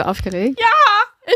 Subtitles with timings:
[0.00, 0.58] Du aufgeregt?
[0.58, 0.66] Ja!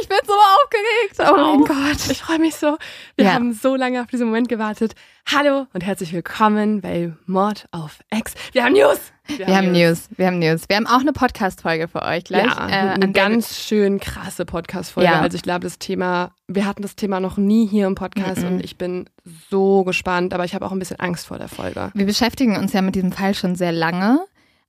[0.00, 1.30] Ich bin so aufgeregt.
[1.30, 1.64] Oh mein.
[1.66, 2.10] Gott.
[2.10, 2.78] Ich freue mich so.
[3.14, 3.34] Wir Ja.
[3.34, 4.94] haben so lange auf diesen Moment gewartet.
[5.30, 8.32] Hallo und herzlich willkommen bei Mord auf Ex.
[8.52, 8.98] Wir haben News!
[9.26, 10.08] Wir haben News.
[10.16, 10.62] Wir haben News.
[10.68, 12.46] Wir haben auch eine Podcast-Folge für euch gleich.
[12.46, 15.10] Ja, äh, eine ganz schön krasse Podcast-Folge.
[15.10, 15.20] Ja.
[15.20, 18.46] Also ich glaube, das Thema, wir hatten das Thema noch nie hier im Podcast Mhm.
[18.46, 19.10] und ich bin
[19.50, 21.90] so gespannt, aber ich habe auch ein bisschen Angst vor der Folge.
[21.92, 24.24] Wir beschäftigen uns ja mit diesem Fall schon sehr lange,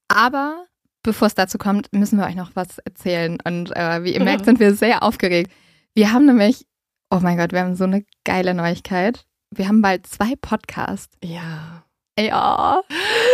[0.09, 0.65] aber
[1.05, 3.37] bevor es dazu kommt, müssen wir euch noch was erzählen.
[3.45, 5.51] Und äh, wie ihr merkt, sind wir sehr aufgeregt.
[5.93, 6.65] Wir haben nämlich,
[7.09, 9.25] oh mein Gott, wir haben so eine geile Neuigkeit.
[9.51, 11.15] Wir haben bald zwei Podcasts.
[11.23, 11.83] Ja.
[12.19, 12.81] Ja.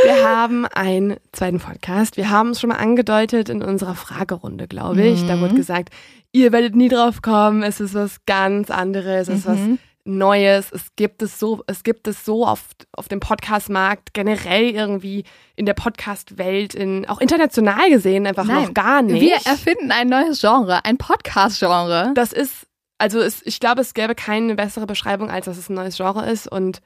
[0.03, 2.17] Wir haben einen zweiten Podcast.
[2.17, 5.25] Wir haben es schon mal angedeutet in unserer Fragerunde, glaube ich.
[5.27, 5.41] Da Mhm.
[5.41, 5.89] wurde gesagt,
[6.31, 7.61] ihr werdet nie drauf kommen.
[7.63, 9.27] Es ist was ganz anderes.
[9.27, 9.79] Es ist was Mhm.
[10.17, 10.71] Neues.
[10.71, 15.23] Es gibt es so, es gibt es so auf, auf dem Podcast-Markt generell irgendwie
[15.55, 19.21] in der Podcast-Welt, in, auch international gesehen einfach Nein, noch gar nicht.
[19.21, 22.13] Wir erfinden ein neues Genre, ein Podcast-Genre.
[22.15, 25.75] das ist, also es, ich glaube, es gäbe keine bessere Beschreibung, als dass es ein
[25.75, 26.81] neues Genre ist und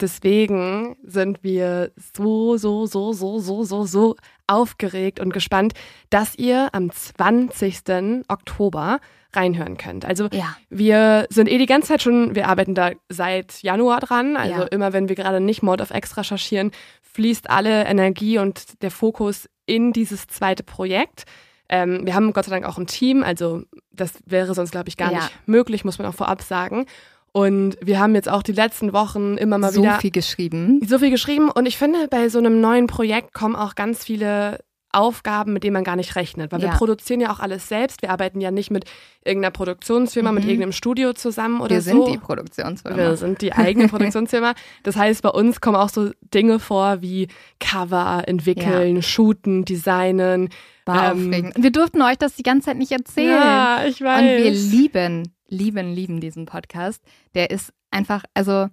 [0.00, 5.74] deswegen sind wir so, so, so, so, so, so, so aufgeregt und gespannt,
[6.10, 8.24] dass ihr am 20.
[8.28, 9.00] Oktober
[9.34, 10.04] reinhören könnt.
[10.04, 10.56] Also Ja.
[10.70, 14.36] wir sind eh die ganze Zeit schon, wir arbeiten da seit Januar dran.
[14.36, 14.66] Also Ja.
[14.68, 16.70] immer wenn wir gerade nicht Mord of X recherchieren,
[17.02, 21.24] fließt alle Energie und der Fokus in dieses zweite Projekt.
[21.68, 23.62] Ähm, wir haben Gott sei Dank auch ein Team, also
[23.92, 25.18] das wäre sonst, glaube ich, gar Ja.
[25.18, 26.86] nicht möglich, muss man auch vorab sagen.
[27.32, 30.80] Und wir haben jetzt auch die letzten Wochen immer mal so wieder viel geschrieben.
[30.86, 31.50] so viel geschrieben.
[31.50, 34.60] Und ich finde, bei so einem neuen Projekt kommen auch ganz viele
[34.92, 36.50] Aufgaben, mit denen man gar nicht rechnet.
[36.50, 36.74] Weil wir Ja.
[36.76, 38.00] produzieren ja auch alles selbst.
[38.02, 38.84] Wir arbeiten ja nicht mit
[39.24, 40.48] irgendeiner Produktionsfirma, mit Mhm.
[40.50, 42.04] irgendeinem Studio zusammen oder Wir so.
[42.06, 42.96] sind die Produktionsfirma.
[42.96, 44.54] Wir sind die eigene Produktionsfirma.
[44.84, 47.28] Das heißt, bei uns kommen auch so Dinge vor wie
[47.60, 50.48] Cover entwickeln, shooten, designen.
[50.86, 51.54] War Ähm, aufregend.
[51.62, 53.28] Wir durften euch das die ganze Zeit nicht erzählen.
[53.42, 54.22] Ja, ich weiß.
[54.22, 57.02] Und wir lieben, lieben, lieben diesen Podcast.
[57.34, 58.68] Der ist einfach, also,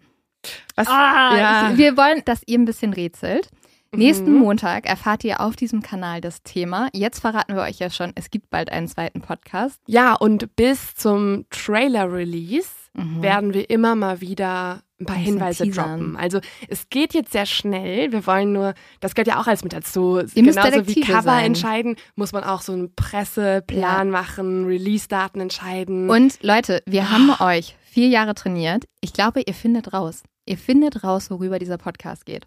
[0.75, 0.87] Was?
[0.87, 1.71] ah, ja.
[1.75, 3.49] wir wollen, dass ihr ein bisschen rätselt.
[3.97, 4.39] Nächsten Mhm.
[4.39, 6.89] Montag erfahrt ihr auf diesem Kanal das Thema.
[6.93, 9.79] Jetzt verraten wir euch ja schon, es gibt bald einen zweiten Podcast.
[9.87, 13.21] Ja, und bis zum Trailer-Release Mhm.
[13.21, 16.15] werden wir immer mal wieder ein paar Hinweise droppen.
[16.15, 16.39] Also
[16.69, 18.13] es geht jetzt sehr schnell.
[18.13, 20.19] Wir wollen nur, das gehört ja auch alles mit dazu.
[20.19, 21.45] Ihr Genauso wie Cover sein.
[21.47, 26.09] entscheiden, muss man auch so einen Presseplan machen, Release-Daten entscheiden.
[26.09, 27.09] Und Leute, wir Ah.
[27.11, 28.85] haben euch vier Jahre trainiert.
[29.01, 30.23] Ich glaube, ihr findet raus.
[30.45, 32.45] Ihr findet raus, worüber dieser Podcast geht.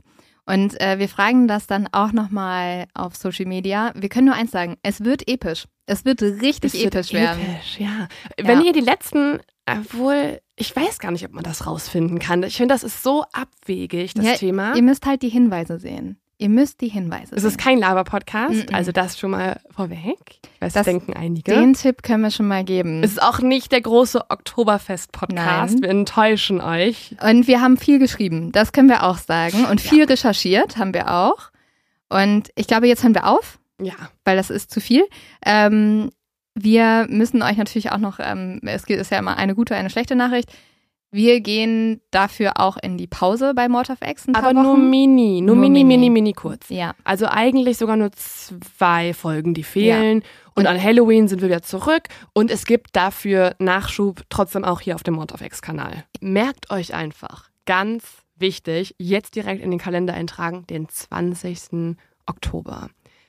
[0.48, 3.92] Und äh, wir fragen das dann auch nochmal auf Social Media.
[3.94, 5.66] Wir können nur eins sagen, es wird episch.
[5.86, 7.40] Es wird richtig Es wird episch werden.
[7.42, 8.08] Episch, ja.
[8.40, 8.66] Wenn Ja.
[8.66, 12.42] ihr die letzten, obwohl, ich weiß gar nicht, ob man das rausfinden kann.
[12.44, 14.74] Ich finde, das ist so abwegig, das Ja, Thema.
[14.74, 16.18] Ihr müsst halt die Hinweise sehen.
[16.40, 17.50] Ihr müsst die Hinweise Es sehen.
[17.50, 20.16] ist kein Laber-Podcast, also das schon mal vorweg.
[20.30, 21.52] Ich weiß, Das- das denken einige.
[21.52, 23.02] Den Tipp können wir schon mal geben.
[23.02, 25.82] Es ist auch nicht der große Oktoberfest-Podcast.
[25.82, 27.16] Wir enttäuschen euch.
[27.22, 29.64] Und wir haben viel geschrieben, das können wir auch sagen.
[29.66, 31.50] Und viel recherchiert haben wir auch.
[32.08, 33.58] Und ich glaube, jetzt hören wir auf.
[33.80, 33.94] Ja.
[34.24, 35.06] weil das ist zu viel.
[35.46, 36.10] Ähm,
[36.56, 40.16] wir müssen euch natürlich auch noch, ähm, es ist ja immer eine gute, eine schlechte
[40.16, 40.50] Nachricht.
[41.10, 44.72] Wir gehen dafür auch in die Pause bei Mord of X ein paar Aber nur
[44.74, 44.90] Wochen.
[44.90, 45.96] mini, nur, Nur mini, mini.
[45.96, 46.68] mini, mini kurz.
[46.68, 50.22] Ja, Also eigentlich sogar nur zwei Folgen, die fehlen.
[50.54, 52.08] Und, an Halloween sind wir wieder zurück.
[52.34, 56.04] Und es gibt dafür Nachschub trotzdem auch hier auf dem Mord of X-Kanal.
[56.20, 58.04] Merkt euch einfach, ganz
[58.36, 61.96] wichtig, jetzt direkt in den Kalender eintragen, den 20.
[62.26, 62.88] Oktober.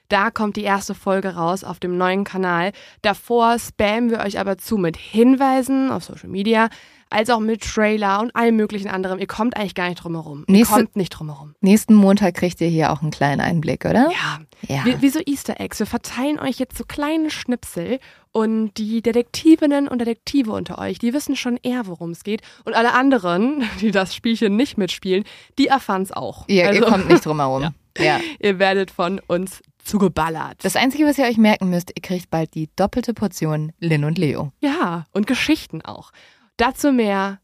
[0.09, 2.71] Da kommt die erste Folge raus auf dem neuen Kanal.
[3.03, 6.69] Davor spammen wir euch aber zu mit Hinweisen auf Social Media,
[7.09, 9.17] als auch mit Trailer und allem möglichen anderem.
[9.19, 10.45] Ihr kommt eigentlich gar nicht drum herum.
[10.47, 11.55] Ihr Nächste- kommt nicht drum herum.
[11.61, 14.09] nächsten Montag kriegt ihr hier auch einen kleinen Einblick, oder?
[14.11, 14.85] Ja, Ja.
[14.85, 15.79] wie, wie so Easter Eggs.
[15.79, 17.99] Wir verteilen euch jetzt so kleine Schnipsel
[18.31, 22.41] und die Detektivinnen und Detektive unter euch, die wissen schon eher, worum es geht.
[22.63, 25.23] Und alle anderen, die das Spielchen nicht mitspielen,
[25.57, 26.47] die erfahren es auch.
[26.47, 27.73] Ihr, ihr Also, kommt nicht drum herum.
[27.97, 28.19] ja.
[28.39, 30.57] ihr werdet von uns zugeballert.
[30.63, 34.19] Das Einzige, was ihr euch merken müsst, ihr kriegt bald die doppelte Portion Lin und
[34.19, 34.51] Leo.
[34.59, 36.11] ja, und Geschichten auch.
[36.59, 37.39] Dazu mehr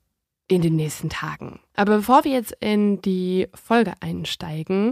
[0.48, 1.60] in den nächsten Tagen.
[1.76, 4.92] Aber bevor wir jetzt in die Folge einsteigen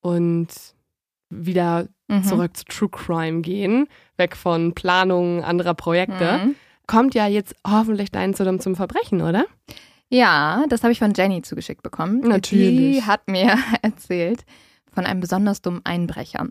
[0.00, 0.48] und
[1.28, 2.22] wieder Mhm.
[2.22, 3.88] zurück zu True Crime gehen,
[4.18, 6.54] weg von Planungen anderer Projekte, Mhm.
[6.86, 9.46] kommt ja jetzt hoffentlich dein Zudem zum Verbrechen, oder?
[10.10, 12.20] Ja, das habe ich von Jenny zugeschickt bekommen.
[12.20, 12.96] Natürlich.
[12.96, 14.44] Die hat mir erzählt
[14.92, 16.46] von einem besonders dummen Einbrecher.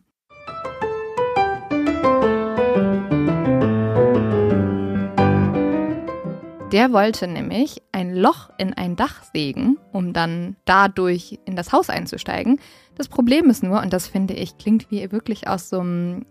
[6.74, 11.90] Der wollte nämlich ein Loch in ein Dach sägen, um dann dadurch in das Haus
[11.90, 12.60] einzusteigen.
[12.96, 16.25] Das Problem ist nur, und das finde ich klingt wie wirklich aus so einem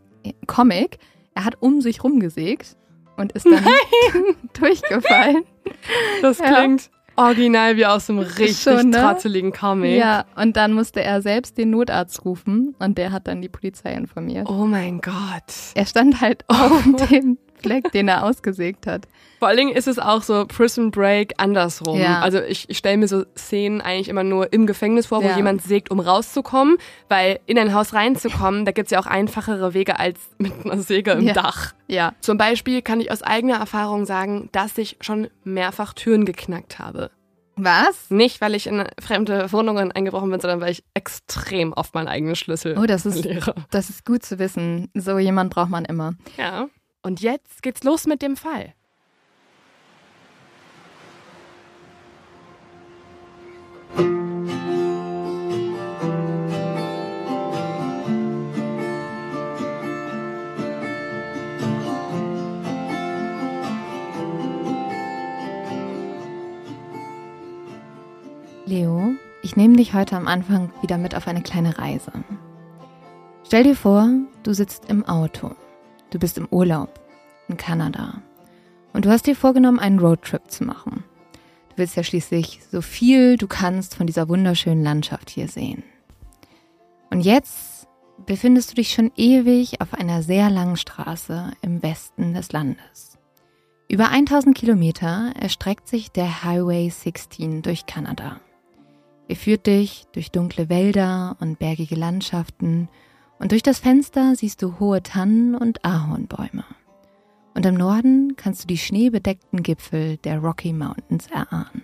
[0.46, 0.98] Comic,
[1.34, 2.76] Er hat um sich rumgesägt
[3.16, 3.64] und ist dann
[4.60, 5.44] durchgefallen.
[6.22, 6.52] Das Ja.
[6.60, 8.98] klingt original wie aus einem richtig Schon, ne?
[9.00, 9.96] trotteligen Comic.
[9.98, 13.92] Ja, und dann musste er selbst den Notarzt rufen und der hat dann die Polizei
[13.94, 14.48] informiert.
[14.50, 15.14] Oh mein Gott.
[15.74, 19.06] Er stand halt auf dem Fleck, den er ausgesägt hat.
[19.38, 21.98] Vor allen Dingen ist es auch so Prison Break andersrum.
[21.98, 22.20] Ja.
[22.20, 25.36] Also ich, ich stelle mir so Szenen eigentlich immer nur im Gefängnis vor, wo Ja.
[25.36, 26.76] jemand sägt, um rauszukommen,
[27.08, 31.12] weil in ein Haus reinzukommen, da gibt's ja auch einfachere Wege als mit einer Säge
[31.12, 31.32] im Ja.
[31.32, 31.72] Dach.
[31.88, 32.12] Ja.
[32.20, 37.10] Zum Beispiel kann ich aus eigener Erfahrung sagen, dass ich schon mehrfach Türen geknackt habe.
[37.56, 38.08] Was?
[38.10, 42.34] Nicht, weil ich in fremde Wohnungen eingebrochen bin, sondern weil ich extrem oft meinen eigenen
[42.34, 43.28] Schlüssel Oh, das ist,
[43.70, 44.88] das ist gut zu wissen.
[44.94, 46.14] So jemand braucht man immer.
[46.38, 46.68] Ja.
[47.02, 48.74] Und jetzt geht's los mit dem Fall.
[68.64, 69.10] Leo,
[69.42, 72.12] ich nehme dich heute am Anfang wieder mit auf eine kleine Reise.
[73.44, 74.08] Stell dir vor,
[74.44, 75.50] du sitzt im Auto.
[76.12, 77.00] Du bist im Urlaub
[77.48, 78.20] in Kanada.
[78.92, 81.04] Und du hast dir vorgenommen, einen Roadtrip zu machen.
[81.70, 85.82] Du willst ja schließlich so viel du kannst von dieser wunderschönen Landschaft hier sehen.
[87.10, 87.88] Und jetzt
[88.26, 93.16] befindest du dich schon ewig auf einer sehr langen Straße im Westen des Landes.
[93.88, 98.38] Über 1000 Kilometer erstreckt sich der Highway 16 durch Kanada.
[99.28, 102.90] Er führt dich durch dunkle Wälder und bergige Landschaften
[103.42, 106.64] und durch das Fenster siehst du hohe Tannen und Ahornbäume.
[107.54, 111.82] Und im Norden kannst du die schneebedeckten Gipfel der Rocky Mountains erahnen.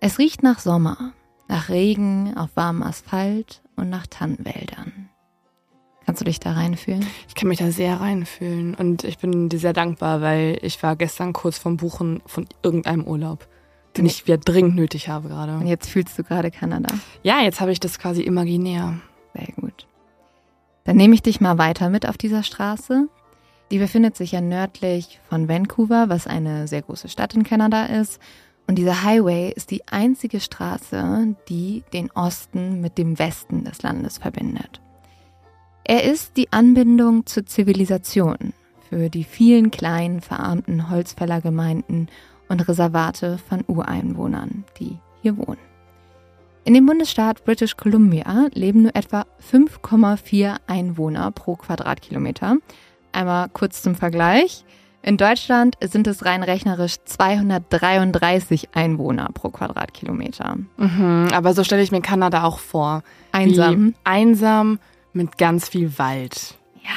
[0.00, 1.12] Es riecht nach Sommer,
[1.46, 5.10] nach Regen auf warmem Asphalt und nach Tannenwäldern.
[6.06, 7.04] Kannst du dich da reinfühlen?
[7.28, 10.96] Ich kann mich da sehr reinfühlen und ich bin dir sehr dankbar, weil ich war
[10.96, 13.46] gestern kurz vom Buchen von irgendeinem Urlaub,
[13.96, 15.66] den ich wieder dringend nötig habe Und gerade.
[15.66, 16.94] jetzt fühlst du gerade Kanada.
[17.22, 19.00] Ja, jetzt habe ich das quasi imaginär.
[19.34, 19.86] Sehr gut.
[20.86, 23.08] Dann nehme ich dich mal weiter mit auf dieser Straße.
[23.72, 28.20] Die befindet sich ja nördlich von Vancouver, was eine sehr große Stadt in Kanada ist.
[28.68, 34.18] Und dieser Highway ist die einzige Straße, die den Osten mit dem Westen des Landes
[34.18, 34.80] verbindet.
[35.84, 38.52] Er ist die Anbindung zur Zivilisation
[38.88, 42.08] für die vielen kleinen verarmten Holzfällergemeinden
[42.48, 45.65] und Reservate von Ureinwohnern, die hier wohnen.
[46.66, 52.56] In dem Bundesstaat British Columbia leben nur etwa 5,4 Einwohner pro Quadratkilometer.
[53.12, 54.64] Einmal kurz zum Vergleich.
[55.00, 60.56] In Deutschland sind es rein rechnerisch 233 Einwohner pro Quadratkilometer.
[60.76, 63.04] Mhm, aber so stelle ich mir Kanada auch vor.
[63.30, 63.90] Einsam.
[63.90, 64.80] Wie einsam
[65.12, 66.56] mit ganz viel Wald.
[66.82, 66.90] Ja.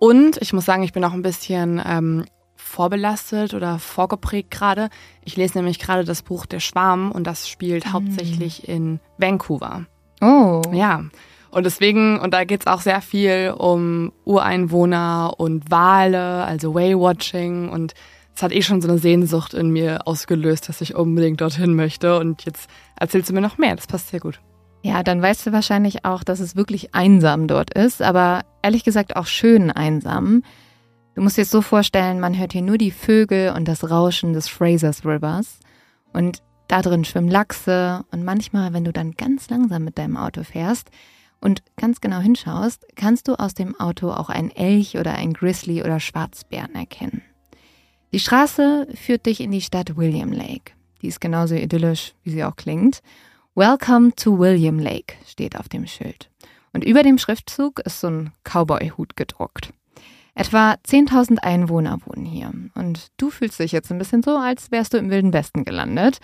[0.00, 2.24] Und ich muss sagen, ich bin auch ein bisschen ähm,
[2.72, 4.88] vorbelastet oder vorgeprägt gerade.
[5.24, 9.84] Ich lese nämlich gerade das Buch Der Schwarm und das spielt hauptsächlich in Vancouver.
[10.22, 10.62] Oh.
[10.72, 11.04] Ja.
[11.50, 17.68] Und deswegen, und da geht's auch sehr viel um Ureinwohner und Wale, also Whale-Watching.
[17.68, 17.92] Und
[18.34, 22.18] es hat eh schon so eine Sehnsucht in mir ausgelöst, dass ich unbedingt dorthin möchte.
[22.18, 23.76] Und jetzt erzählst du mir noch mehr.
[23.76, 24.40] Das passt sehr gut.
[24.80, 29.14] Ja, dann weißt du wahrscheinlich auch, dass es wirklich einsam dort ist, aber ehrlich gesagt
[29.14, 30.42] auch schön einsam.
[31.14, 34.32] Du musst dir es so vorstellen, man hört hier nur die Vögel und das Rauschen
[34.32, 35.60] des Frasers Rivers.
[36.14, 40.42] Und da drin schwimmen Lachse und manchmal, wenn du dann ganz langsam mit deinem Auto
[40.42, 40.90] fährst
[41.40, 45.82] und ganz genau hinschaust, kannst du aus dem Auto auch einen Elch oder einen Grizzly
[45.82, 47.20] oder Schwarzbären erkennen.
[48.12, 50.72] Die Straße führt dich in die Stadt William Lake.
[51.02, 53.02] Die ist genauso idyllisch, wie sie auch klingt.
[53.54, 56.30] Welcome to William Lake steht auf dem Schild.
[56.72, 59.74] Und über dem Schriftzug ist so ein Cowboy-Hut gedruckt.
[60.34, 62.50] Etwa 10.000 Einwohner wohnen hier.
[62.74, 66.18] Und du fühlst dich jetzt ein bisschen so, als wärst du im Wilden Westen gelandet.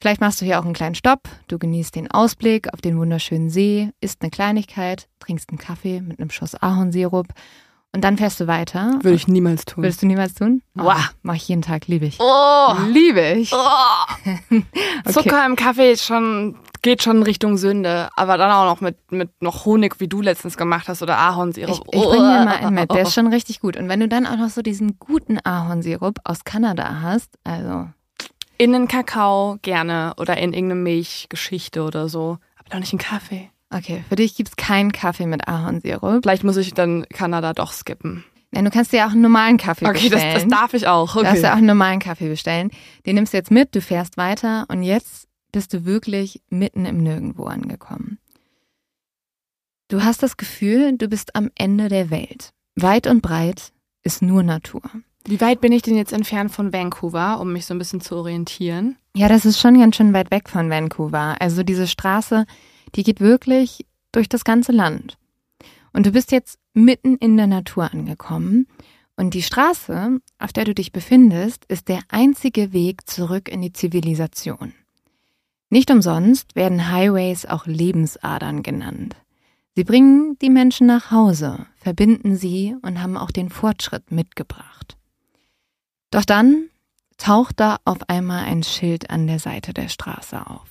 [0.00, 3.50] Vielleicht machst du hier auch einen kleinen Stopp, du genießt den Ausblick auf den wunderschönen
[3.50, 7.28] See, isst eine Kleinigkeit, trinkst einen Kaffee mit einem Schuss Ahornsirup
[7.92, 8.98] und dann fährst du weiter.
[9.02, 9.84] Würde ich niemals tun.
[9.84, 10.62] Würdest du niemals tun?
[10.74, 10.94] Wow.
[10.96, 12.18] Oh, mach ich jeden Tag, liebe ich.
[12.18, 13.52] Oh, Liebe ich.
[13.52, 14.56] oh.
[15.12, 18.08] Zucker im Kaffee ist schon, geht schon Richtung Sünde.
[18.16, 21.70] Aber dann auch noch mit, mit noch Honig, wie du letztens gemacht hast, oder Ahornsirup.
[21.92, 23.76] Ich, ich bring dir mal einen mit, der ist schon richtig gut.
[23.76, 27.88] Und wenn du dann auch noch so diesen guten Ahornsirup aus Kanada hast, also
[28.58, 32.38] In den Kakao gerne oder in irgendeine Milchgeschichte oder so.
[32.58, 33.48] Aber doch nicht in Kaffee.
[33.74, 36.22] Okay, für dich gibt's keinen Kaffee mit Ahornsirup.
[36.22, 38.24] Vielleicht muss ich dann Kanada doch skippen.
[38.50, 40.50] Nein, du kannst dir auch einen normalen Kaffee Okay, das, bestellen.
[40.50, 41.14] das darf ich auch.
[41.14, 41.42] Du darfst Okay.
[41.44, 42.70] ja auch einen normalen Kaffee bestellen.
[43.06, 45.21] Den nimmst du jetzt mit, du fährst weiter und jetzt
[45.52, 48.18] bist du wirklich mitten im Nirgendwo angekommen.
[49.88, 52.50] Du hast das Gefühl, du bist am Ende der Welt.
[52.74, 54.82] Weit und breit ist nur Natur.
[55.24, 58.16] Wie weit bin ich denn jetzt entfernt von Vancouver, um mich so ein bisschen zu
[58.16, 58.96] orientieren?
[59.14, 61.36] Ja, das ist schon ganz schön weit weg von Vancouver.
[61.40, 62.46] Also diese Straße,
[62.94, 65.18] die geht wirklich durch das ganze Land.
[65.92, 68.66] Und du bist jetzt mitten in der Natur angekommen.
[69.16, 73.72] Und die Straße, auf der du dich befindest, ist der einzige Weg zurück in die
[73.72, 74.72] Zivilisation.
[75.72, 79.16] Nicht umsonst werden Highways auch Lebensadern genannt.
[79.74, 84.98] Sie bringen die Menschen nach Hause, verbinden sie und haben auch den Fortschritt mitgebracht.
[86.10, 86.68] Doch dann
[87.16, 90.68] taucht da auf einmal ein Schild an der Seite der Straße auf.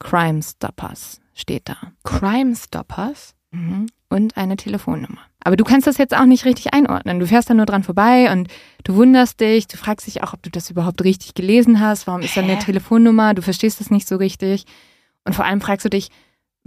[0.00, 1.78] Crime Stoppers steht da.
[2.04, 3.34] Crime Stoppers?
[3.52, 3.86] Mhm.
[4.10, 5.22] Und eine Telefonnummer.
[5.46, 7.20] Aber du kannst das jetzt auch nicht richtig einordnen.
[7.20, 8.48] Du fährst da nur dran vorbei und
[8.82, 12.08] du wunderst dich, du fragst dich auch, ob du das überhaupt richtig gelesen hast.
[12.08, 13.32] Warum ist da eine Telefonnummer?
[13.32, 14.64] Du verstehst das nicht so richtig.
[15.24, 16.08] Und vor allem fragst du dich,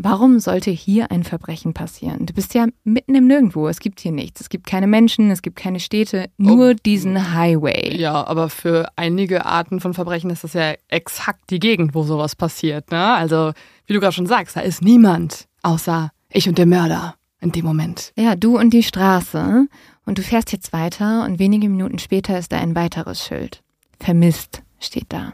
[0.02, 2.26] Warum sollte hier ein Verbrechen passieren?
[2.26, 3.68] Du bist ja mitten im Nirgendwo.
[3.68, 4.40] Es gibt hier nichts.
[4.40, 6.74] Es gibt keine Menschen, es gibt keine Städte, nur oh.
[6.86, 7.98] diesen Highway.
[7.98, 12.38] Ja, aber für einige Arten von Verbrechen ist das ja exakt die Gegend, wo sowas
[12.38, 12.92] passiert.
[12.92, 13.14] Ne?
[13.14, 13.52] Also,
[13.88, 17.66] wie du gerade schon sagst, da ist niemand außer ich und der Mörder in dem
[17.66, 18.14] Moment.
[18.16, 19.68] Ja, du und die Straße.
[20.06, 23.62] Und du fährst jetzt weiter und wenige Minuten später ist da ein weiteres Schild.
[24.00, 25.34] Vermisst steht da.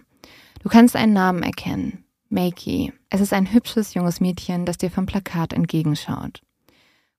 [0.61, 2.03] Du kannst einen Namen erkennen.
[2.29, 2.91] Makey.
[3.09, 6.41] Es ist ein hübsches junges Mädchen, das dir vom Plakat entgegenschaut.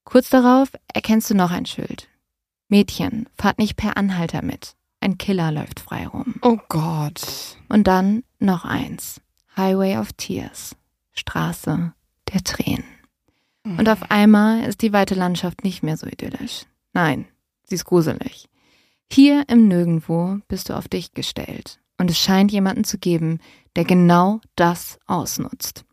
[0.05, 2.09] Kurz darauf erkennst du noch ein Schild.
[2.69, 4.75] Mädchen, fahrt nicht per Anhalter mit.
[5.01, 6.35] Ein Killer läuft frei rum.
[6.43, 7.57] Oh Gott.
[7.69, 9.21] Und dann noch eins.
[9.57, 10.77] Highway of Tears.
[11.13, 11.93] Straße
[12.33, 12.85] der Tränen.
[13.79, 16.67] Und auf einmal ist die weite Landschaft nicht mehr so idyllisch.
[16.93, 17.27] Nein,
[17.65, 18.49] sie ist gruselig.
[19.11, 21.81] Hier im Nirgendwo bist du auf dich gestellt.
[21.99, 23.41] Und es scheint jemanden zu geben,
[23.75, 25.85] der genau das ausnutzt.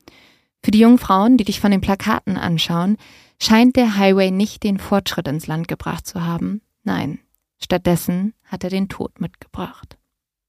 [0.63, 2.98] Für die jungen Frauen, die dich von den Plakaten anschauen,
[3.42, 6.62] scheint der Highway nicht den Fortschritt ins Land gebracht zu haben.
[6.84, 7.20] Nein,
[7.62, 9.98] stattdessen hat er den Tod mitgebracht.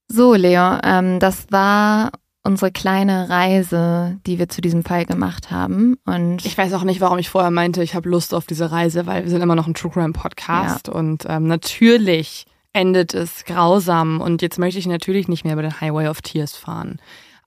[0.08, 2.12] So, Leo, ähm, das war
[2.44, 5.96] unsere kleine Reise, die wir zu diesem Fall gemacht haben.
[6.04, 9.06] Und ich weiß auch nicht, warum ich vorher meinte, ich habe Lust auf diese Reise,
[9.06, 10.94] weil wir sind immer noch ein True Crime Podcast ja.
[10.94, 15.80] und ähm, natürlich endet es grausam und jetzt möchte ich natürlich nicht mehr über den
[15.80, 17.00] Highway of Tears fahren.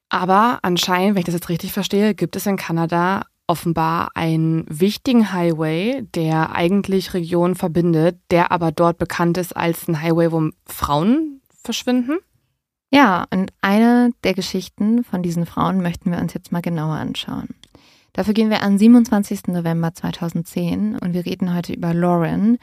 [0.10, 5.32] Aber anscheinend, wenn ich das jetzt richtig verstehe, gibt es in Kanada offenbar einen wichtigen
[5.32, 11.42] Highway, der eigentlich Regionen verbindet, der aber dort bekannt ist als ein Highway, wo Frauen
[11.64, 12.18] verschwinden.
[12.90, 17.50] Ja, und eine der Geschichten von diesen Frauen möchten wir uns jetzt mal genauer anschauen.
[18.14, 19.48] Dafür gehen wir an 27.
[19.48, 22.58] November 2010 und wir reden heute über Lauren.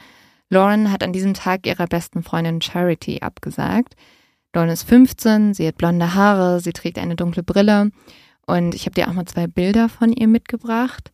[0.49, 3.95] Lauren hat an diesem Tag ihrer besten Freundin Charity abgesagt.
[4.53, 7.91] Lauren ist 15, sie hat blonde Haare, sie trägt eine dunkle Brille
[8.47, 11.11] und ich habe dir auch mal zwei Bilder von ihr mitgebracht.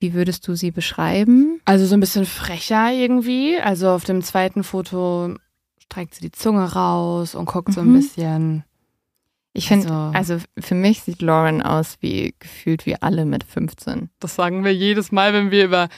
[0.00, 1.60] Wie würdest du sie beschreiben?
[1.66, 3.58] Also so ein bisschen frecher irgendwie.
[3.60, 5.34] Also auf dem zweiten Foto
[5.90, 7.72] streckt sie die Zunge raus und guckt mhm.
[7.72, 7.94] so ein mhm.
[7.94, 8.64] bisschen
[9.52, 10.34] ich finde, also.
[10.34, 10.44] also.
[10.60, 14.08] für mich sieht Lauren aus wie gefühlt wie alle mit 15.
[14.20, 15.88] Das sagen wir jedes Mal, wenn wir über.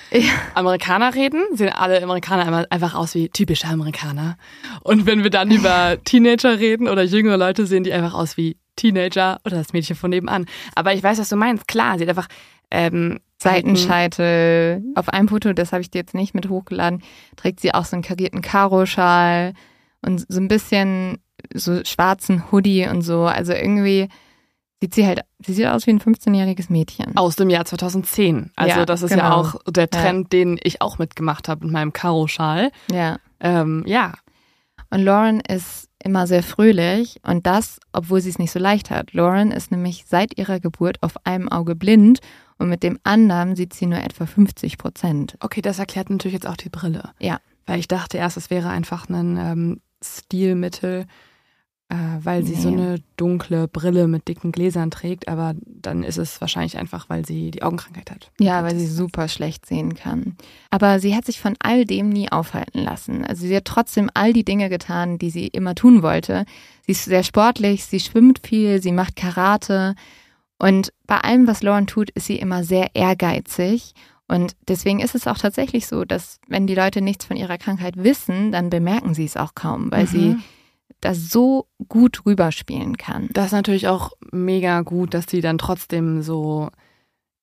[0.54, 4.38] Amerikaner reden, sehen alle Amerikaner einfach aus wie typische Amerikaner.
[4.82, 8.56] Und wenn wir dann über Teenager reden oder jüngere Leute, sehen die einfach aus wie
[8.76, 10.46] Teenager oder das Mädchen von nebenan.
[10.74, 11.68] Aber ich weiß, was du meinst.
[11.68, 12.28] Klar, sie hat einfach
[12.70, 14.82] ähm, Seitenscheitel.
[14.94, 17.02] Auf einem Foto, das habe ich dir jetzt nicht mit hochgeladen,
[17.36, 19.52] trägt sie auch so einen karierten Karoschal
[20.04, 21.18] und so ein bisschen
[21.54, 23.24] so schwarzen Hoodie und so.
[23.24, 24.08] Also irgendwie
[24.80, 27.16] sieht sie halt, sie sieht aus wie ein 15-jähriges Mädchen.
[27.16, 28.50] Aus dem Jahr 2010.
[28.56, 29.22] Also ja, das ist genau.
[29.22, 30.40] ja auch der Trend, ja.
[30.40, 32.70] den ich auch mitgemacht habe mit meinem Karo-Schal.
[32.90, 33.18] Ja.
[33.40, 34.14] Ähm, ja.
[34.90, 39.12] Und Lauren ist immer sehr fröhlich und das, obwohl sie es nicht so leicht hat.
[39.12, 42.18] Lauren ist nämlich seit ihrer Geburt auf einem Auge blind
[42.58, 45.36] und mit dem anderen sieht sie nur etwa 50 Prozent.
[45.40, 47.10] Okay, das erklärt natürlich jetzt auch die Brille.
[47.20, 47.38] Ja.
[47.66, 51.06] Weil ich dachte erst, es wäre einfach ein ähm, Stilmittel,
[51.88, 52.60] äh, weil sie nee.
[52.60, 57.26] so eine dunkle Brille mit dicken Gläsern trägt, aber dann ist es wahrscheinlich einfach, weil
[57.26, 58.30] sie die Augenkrankheit hat.
[58.40, 60.36] Ja, weil sie super schlecht sehen kann.
[60.70, 63.24] Aber sie hat sich von all dem nie aufhalten lassen.
[63.26, 66.46] Also sie hat trotzdem all die Dinge getan, die sie immer tun wollte.
[66.86, 69.94] Sie ist sehr sportlich, sie schwimmt viel, sie macht Karate.
[70.58, 73.94] Und bei allem, was Lauren tut, ist sie immer sehr ehrgeizig.
[74.32, 78.02] Und deswegen ist es auch tatsächlich so, dass wenn die Leute nichts von ihrer Krankheit
[78.02, 80.08] wissen, dann bemerken sie es auch kaum, weil mhm.
[80.08, 80.36] sie
[81.02, 83.28] das so gut rüberspielen kann.
[83.34, 86.70] Das ist natürlich auch mega gut, dass sie dann trotzdem so,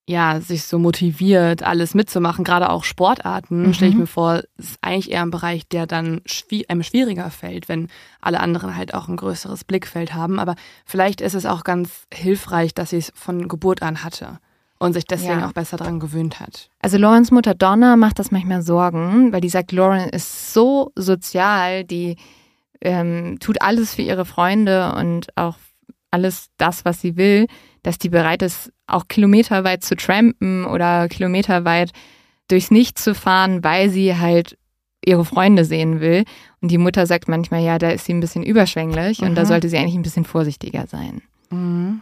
[0.08, 3.74] ja, sich so motiviert, alles mitzumachen, gerade auch Sportarten, mhm.
[3.76, 6.22] stelle ich mir vor, ist eigentlich eher ein Bereich, der dann
[6.70, 10.40] einem schwieriger fällt, wenn alle anderen halt auch ein größeres Blickfeld haben.
[10.40, 10.56] Aber
[10.86, 14.40] vielleicht ist es auch ganz hilfreich, dass sie es von Geburt an hatte
[14.80, 15.48] und sich deswegen Ja.
[15.48, 16.70] auch besser dran gewöhnt hat.
[16.82, 21.84] Also Laurens Mutter Donna macht das manchmal Sorgen, weil die sagt, Lauren ist so sozial,
[21.84, 22.16] die
[22.82, 25.56] ähm, tut alles für ihre Freunde und auch
[26.12, 27.48] alles das, was sie will,
[27.84, 31.92] dass die bereit ist, auch kilometerweit zu trampen oder kilometerweit
[32.48, 34.58] durchs Nichts zu fahren, weil sie halt
[35.06, 36.24] ihre Freunde sehen will.
[36.62, 39.48] Und die Mutter sagt manchmal, ja, da ist sie ein bisschen überschwänglich und da Mhm.
[39.48, 41.22] sollte sie eigentlich ein bisschen vorsichtiger sein.
[41.52, 42.02] Mhm.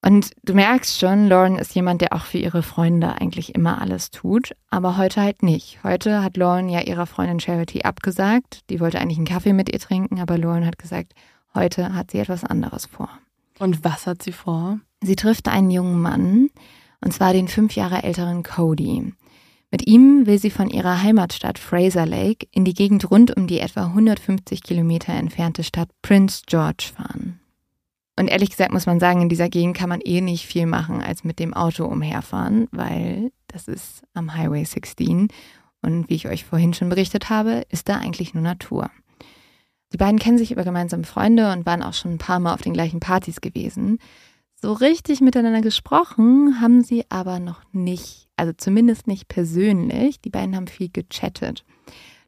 [0.00, 4.10] Und du merkst schon, Lauren ist jemand, der auch für ihre Freunde eigentlich immer alles
[4.10, 5.82] tut, aber heute halt nicht.
[5.82, 8.60] Heute hat Lauren ja ihrer Freundin Charity abgesagt.
[8.70, 11.14] Die wollte eigentlich einen Kaffee mit ihr trinken, aber Lauren hat gesagt,
[11.54, 13.10] heute hat sie etwas anderes vor.
[13.58, 14.78] Und was hat sie vor?
[15.02, 16.50] Sie trifft einen jungen Mann,
[17.00, 19.12] und zwar den fünf Jahre älteren Cody.
[19.70, 23.60] Mit ihm will sie von ihrer Heimatstadt Fraser Lake in die Gegend rund um die
[23.60, 27.27] etwa 150 Kilometer entfernte Stadt Prince George fahren.
[28.18, 31.00] Und ehrlich gesagt muss man sagen, in dieser Gegend kann man eh nicht viel machen,
[31.00, 35.28] als mit dem Auto umherfahren, weil das ist am Highway 16.
[35.82, 38.90] Und wie ich euch vorhin schon berichtet habe, ist da eigentlich nur Natur.
[39.92, 42.62] Die beiden kennen sich über gemeinsame Freunde und waren auch schon ein paar Mal auf
[42.62, 43.98] den gleichen Partys gewesen.
[44.60, 50.20] So richtig miteinander gesprochen haben sie aber noch nicht, also zumindest nicht persönlich.
[50.20, 51.64] Die beiden haben viel gechattet.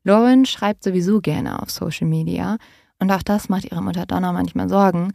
[0.04, 2.58] Lauren schreibt sowieso gerne auf Social Media
[3.00, 5.12] und auch das macht ihre Mutter Donna manchmal Sorgen.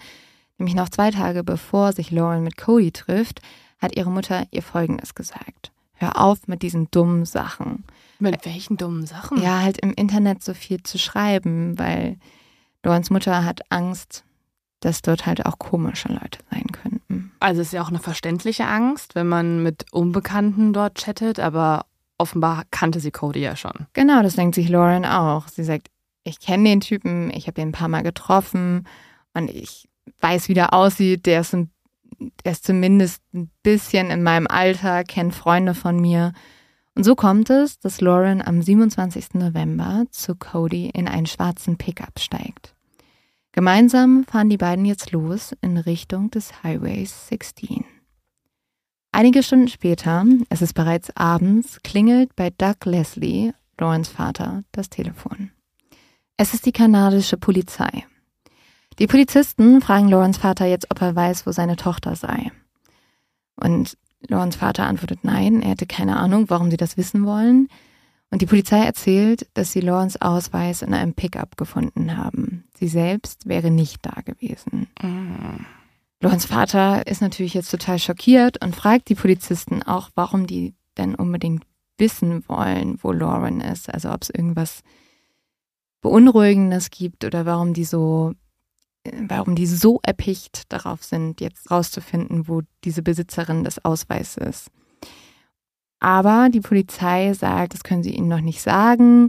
[0.57, 3.41] Nämlich noch zwei Tage bevor sich Lauren mit Cody trifft,
[3.79, 5.71] hat ihre Mutter ihr Folgendes gesagt.
[5.93, 7.83] Hör auf mit diesen dummen Sachen.
[8.19, 9.41] Mit welchen dummen Sachen?
[9.41, 12.17] Ja, halt im Internet so viel zu schreiben, weil
[12.83, 14.23] Laurens Mutter hat Angst,
[14.81, 17.31] dass dort halt auch komische Leute sein könnten.
[17.39, 21.85] Also es ist ja auch eine verständliche Angst, wenn man mit Unbekannten dort chattet, aber
[22.17, 23.87] offenbar kannte sie Cody ja schon.
[23.93, 25.47] Genau, das denkt sich Lauren auch.
[25.47, 25.89] Sie sagt,
[26.23, 28.87] ich kenne den Typen, ich habe ihn ein paar Mal getroffen
[29.33, 29.87] und ich
[30.19, 31.25] weiß, wie der aussieht.
[31.25, 31.71] Der ist, ein,
[32.43, 36.33] der ist zumindest ein bisschen in meinem Alter, kennt Freunde von mir.
[36.95, 39.33] Und so kommt es, dass Lauren am 27.
[39.33, 42.73] November zu Cody in einen schwarzen Pickup steigt.
[43.51, 47.85] Gemeinsam fahren die beiden jetzt los in Richtung des Highways 16.
[49.13, 55.51] Einige Stunden später, es ist bereits abends, klingelt bei Doug Leslie, Laurens Vater, das Telefon.
[56.35, 58.03] Es ist die kanadische Polizei.
[58.99, 62.51] Die Polizisten fragen Laurens Vater jetzt, ob er weiß, wo seine Tochter sei.
[63.55, 67.67] Und Laurens Vater antwortet nein, er hätte keine Ahnung, warum sie das wissen wollen.
[68.31, 72.65] Und die Polizei erzählt, dass sie Laurens Ausweis in einem Pickup gefunden haben.
[72.77, 74.87] Sie selbst wäre nicht da gewesen.
[76.21, 81.15] Laurens Vater ist natürlich jetzt total schockiert und fragt die Polizisten auch, warum die denn
[81.15, 81.63] unbedingt
[81.97, 83.93] wissen wollen, wo Lauren ist.
[83.93, 84.81] Also ob es irgendwas
[86.01, 88.33] Beunruhigendes gibt oder warum die so,
[89.27, 94.71] warum die so erpicht darauf sind, jetzt rauszufinden, wo diese Besitzerin des Ausweises ist.
[95.99, 99.27] Aber die Polizei sagt, das können sie ihnen noch nicht sagen.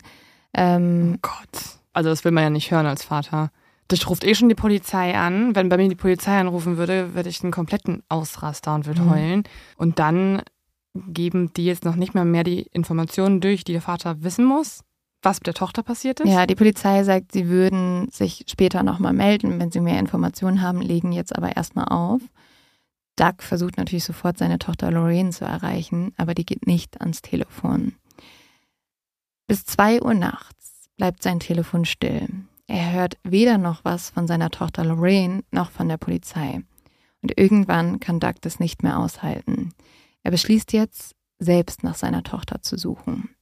[0.54, 1.62] Ähm, Oh Gott.
[1.92, 3.50] Also das will man ja nicht hören als Vater.
[3.88, 5.54] Das ruft eh schon die Polizei an.
[5.54, 9.10] Wenn bei mir die Polizei anrufen würde, würde ich einen kompletten Ausraster und würde Mhm.
[9.10, 9.42] heulen.
[9.76, 10.42] Und dann
[10.94, 14.80] geben die jetzt noch nicht mal mehr die Informationen durch, die der Vater wissen muss,
[15.22, 16.28] was mit der Tochter passiert ist.
[16.28, 20.80] Ja, die Polizei sagt, sie würden sich später nochmal melden, wenn sie mehr Informationen haben,
[20.80, 22.20] legen jetzt aber erstmal auf.
[23.16, 27.94] Doug versucht natürlich sofort seine Tochter Lorraine zu erreichen, aber die geht nicht ans Telefon.
[29.46, 32.28] Bis zwei Uhr nachts bleibt sein Telefon still.
[32.66, 36.62] Er hört weder noch was von seiner Tochter Lorraine noch von der Polizei.
[37.22, 39.72] Und irgendwann kann Doug das nicht mehr aushalten.
[40.22, 43.35] Er beschließt jetzt, selbst nach seiner Tochter zu suchen.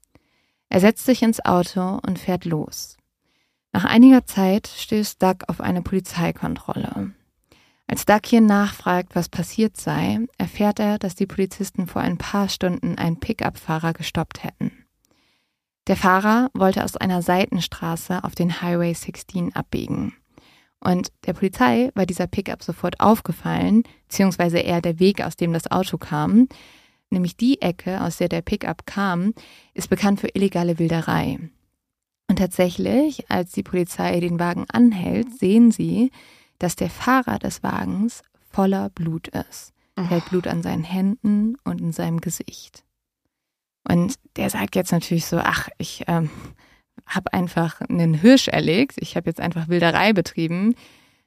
[0.69, 2.97] Er setzt sich ins Auto und fährt los.
[3.73, 7.13] Nach einiger Zeit stößt Doug auf eine Polizeikontrolle.
[7.87, 12.49] Als Doug hier nachfragt, was passiert sei, erfährt er, dass die Polizisten vor ein paar
[12.49, 14.73] Stunden einen Pickup-Fahrer gestoppt hätten.
[15.87, 20.15] Der Fahrer wollte aus einer Seitenstraße auf den Highway 16 abbiegen.
[20.81, 25.71] Und der Polizei war dieser Pickup sofort aufgefallen, beziehungsweise eher der Weg, aus dem das
[25.71, 26.49] Auto kam.
[27.11, 29.35] Nämlich die Ecke, aus der der Pickup kam,
[29.73, 31.39] ist bekannt für illegale Wilderei.
[32.29, 36.11] Und tatsächlich, als die Polizei den Wagen anhält, sehen sie,
[36.59, 39.73] dass der Fahrer des Wagens voller Blut ist.
[39.97, 42.85] Er hat Blut an seinen Händen und in seinem Gesicht.
[43.89, 46.31] Und der sagt jetzt natürlich so, ach, ich ähm,
[47.07, 50.75] habe einfach einen Hirsch erlegt, ich habe jetzt einfach Wilderei betrieben.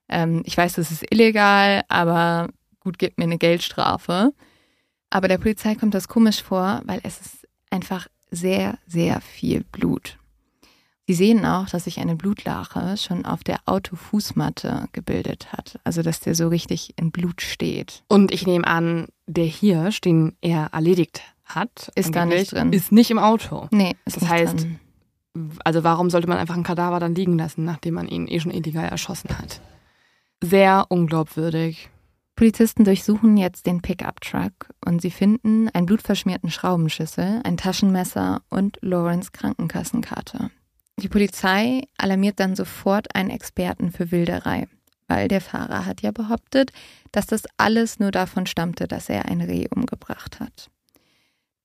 [0.09, 4.33] Ähm, ich weiß, das ist illegal, aber gut, gibt mir eine Geldstrafe.
[5.09, 10.17] Aber der Polizei kommt das komisch vor, weil es ist einfach sehr, sehr viel Blut.
[11.09, 15.79] Sie sehen auch, dass sich eine Blutlache schon auf der Autofußmatte gebildet hat.
[15.85, 18.03] Also, dass der so richtig in Blut steht.
[18.09, 22.73] Und ich nehme an, der Hirsch, den er erledigt hat, Ist gar nicht drin.
[22.73, 23.69] ist nicht im Auto.
[23.71, 24.79] Nee, ist Das nicht heißt, drin.
[25.63, 28.51] Also warum sollte man einfach einen Kadaver dann liegen lassen, nachdem man ihn eh schon
[28.51, 29.61] illegal erschossen hat?
[30.43, 31.89] Sehr unglaubwürdig.
[32.37, 39.31] Polizisten durchsuchen jetzt den Pickup-Truck und sie finden einen blutverschmierten Schraubenschlüssel, ein Taschenmesser und Lawrence
[39.31, 40.51] Krankenkassenkarte.
[40.99, 44.67] Die Polizei alarmiert dann sofort einen Experten für Wilderei,
[45.07, 46.71] weil der Fahrer hat ja behauptet,
[47.11, 50.69] dass das alles nur davon stammte, dass er ein Reh umgebracht hat.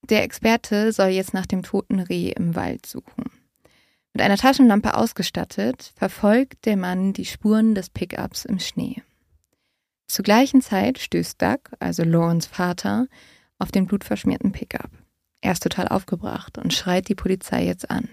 [0.09, 3.25] Der Experte soll jetzt nach dem toten Reh im Wald suchen.
[4.13, 9.03] Mit einer Taschenlampe ausgestattet, verfolgt der Mann die Spuren des Pickups im Schnee.
[10.13, 13.07] Zur gleichen Zeit stößt Doug, also Lawrence Vater,
[13.57, 14.91] auf den blutverschmierten Pickup.
[15.41, 18.07] Er ist total aufgebracht und schreit die Polizei jetzt an.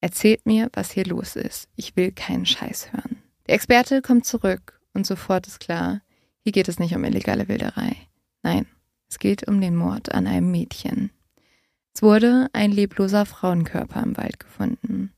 [0.00, 1.68] Erzählt mir, was hier los ist.
[1.74, 3.20] Ich will keinen Scheiß hören.
[3.48, 6.02] Der Experte kommt zurück und sofort ist klar,
[6.38, 7.96] hier geht es nicht um illegale Wilderei.
[8.44, 8.68] Nein,
[9.10, 11.10] es geht um den Mord an einem Mädchen.
[11.92, 15.12] Es wurde ein lebloser Frauenkörper im Wald gefunden.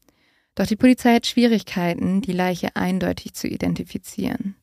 [0.54, 4.56] Doch die Polizei hat Schwierigkeiten, die Leiche eindeutig zu identifizieren.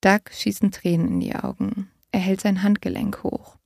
[0.00, 1.90] Doug schießen Tränen in die Augen.
[2.12, 3.56] Er hält sein Handgelenk hoch.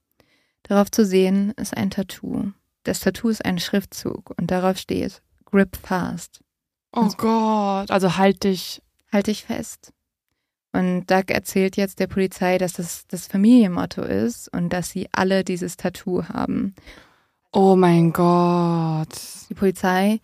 [0.63, 2.53] Darauf zu sehen ist ein Tattoo.
[2.85, 6.41] Das Tattoo ist ein Schriftzug und darauf steht Grip fast.
[6.93, 7.91] Oh Gott.
[7.91, 8.83] Also halt dich.
[9.11, 9.93] Halt dich fest.
[10.73, 15.45] Und Doug erzählt jetzt der Polizei, dass das das Familienmotto ist und dass sie alle
[15.45, 16.75] dieses Tattoo haben.
[17.53, 19.15] Oh mein Gott.
[19.51, 20.21] Die Polizei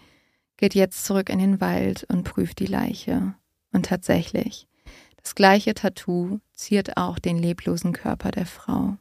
[0.56, 3.34] geht jetzt zurück in den Wald und prüft die Leiche.
[3.72, 4.66] Und tatsächlich,
[5.28, 8.96] das gleiche Tattoo ziert auch den leblosen Körper der Frau.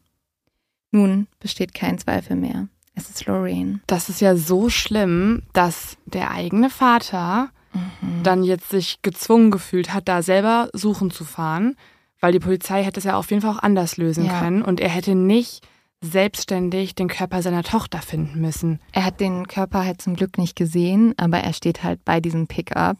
[0.92, 2.68] Nun besteht kein Zweifel mehr.
[2.96, 3.80] Es ist Lorraine.
[3.88, 8.24] Das ist ja so schlimm, dass der eigene Vater Mhm.
[8.24, 11.76] dann jetzt sich gezwungen gefühlt hat, da selber suchen zu fahren,
[12.20, 14.40] weil die Polizei hätte es ja auf jeden Fall auch anders lösen Ja.
[14.40, 15.66] können und er hätte nicht
[16.02, 18.80] selbstständig den Körper seiner Tochter finden müssen.
[18.92, 22.48] Er hat den Körper halt zum Glück nicht gesehen, aber er steht halt bei diesem
[22.48, 22.98] Pickup,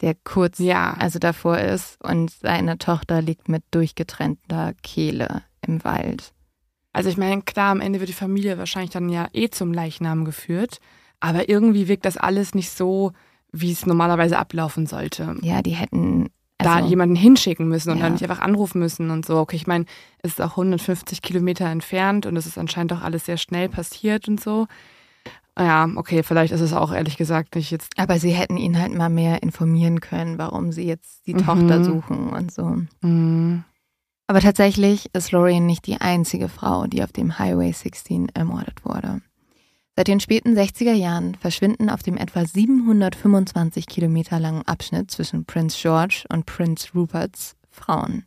[0.00, 0.94] der kurz Ja.
[0.98, 6.32] also davor ist und seine Tochter liegt mit durchgetrennter Kehle im Wald.
[6.92, 10.24] Also ich meine, klar, am Ende wird die Familie wahrscheinlich dann ja eh zum Leichnam
[10.24, 10.78] geführt,
[11.20, 13.12] aber irgendwie wirkt das alles nicht so,
[13.52, 15.36] wie es normalerweise ablaufen sollte.
[15.42, 18.04] Ja, die hätten da also, jemanden hinschicken müssen und Ja.
[18.04, 19.38] dann nicht einfach anrufen müssen und so.
[19.38, 19.84] Okay, ich meine,
[20.22, 24.28] es ist auch 150 Kilometer entfernt und es ist anscheinend auch alles sehr schnell passiert
[24.28, 24.66] und so.
[25.60, 27.92] Ja, okay, vielleicht ist es auch ehrlich gesagt nicht jetzt.
[27.98, 31.44] Aber sie hätten ihn halt mal mehr informieren können, warum sie jetzt die Mhm.
[31.44, 32.76] Tochter suchen und so.
[33.06, 33.62] Mm,
[34.26, 39.20] Aber tatsächlich ist Lorraine nicht die einzige Frau, die auf dem Highway 16 ermordet wurde.
[39.96, 45.76] Seit den späten 60er Jahren verschwinden auf dem etwa 725 Kilometer langen Abschnitt zwischen Prince
[45.80, 48.24] George und Prince Ruperts Frauen.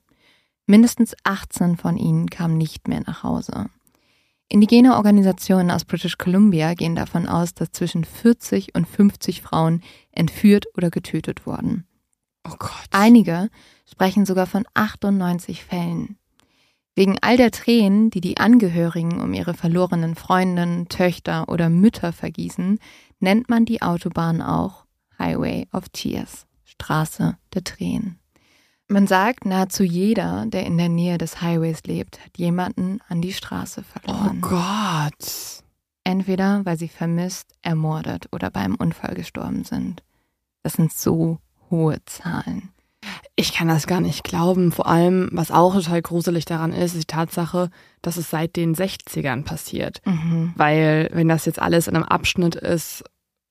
[0.67, 3.67] Mindestens 18 von ihnen kamen nicht mehr nach Hause.
[4.54, 10.66] Indigene Organisationen aus British Columbia gehen davon aus, dass zwischen 40 und 50 Frauen entführt
[10.78, 11.88] oder getötet wurden.
[12.48, 12.86] oh Gott.
[12.92, 13.50] Einige
[13.89, 16.18] sprechen sogar von 98 Fällen.
[16.94, 22.78] Wegen all der Tränen, die die Angehörigen um ihre verlorenen Freundinnen, Töchter oder Mütter vergießen,
[23.20, 24.86] nennt man die Autobahn auch
[25.18, 28.20] Highway of Tears, Straße der Tränen.
[28.88, 33.34] Man sagt, nahezu jeder, der in der Nähe des Highways lebt, hat jemanden an die
[33.34, 34.41] Straße oh verloren.
[34.41, 35.63] Gott.
[36.04, 40.04] Entweder weil sie vermisst, ermordet oder beim Unfall gestorben sind.
[40.62, 42.69] Das sind so hohe Zahlen.
[43.36, 44.72] Ich kann das gar nicht glauben.
[44.72, 47.69] Vor allem, was auch total gruselig daran ist, ist die Tatsache,
[48.02, 50.02] dass es seit den 60ern passiert.
[50.06, 50.54] Mhm.
[50.56, 53.04] Weil wenn das jetzt alles in einem Abschnitt ist,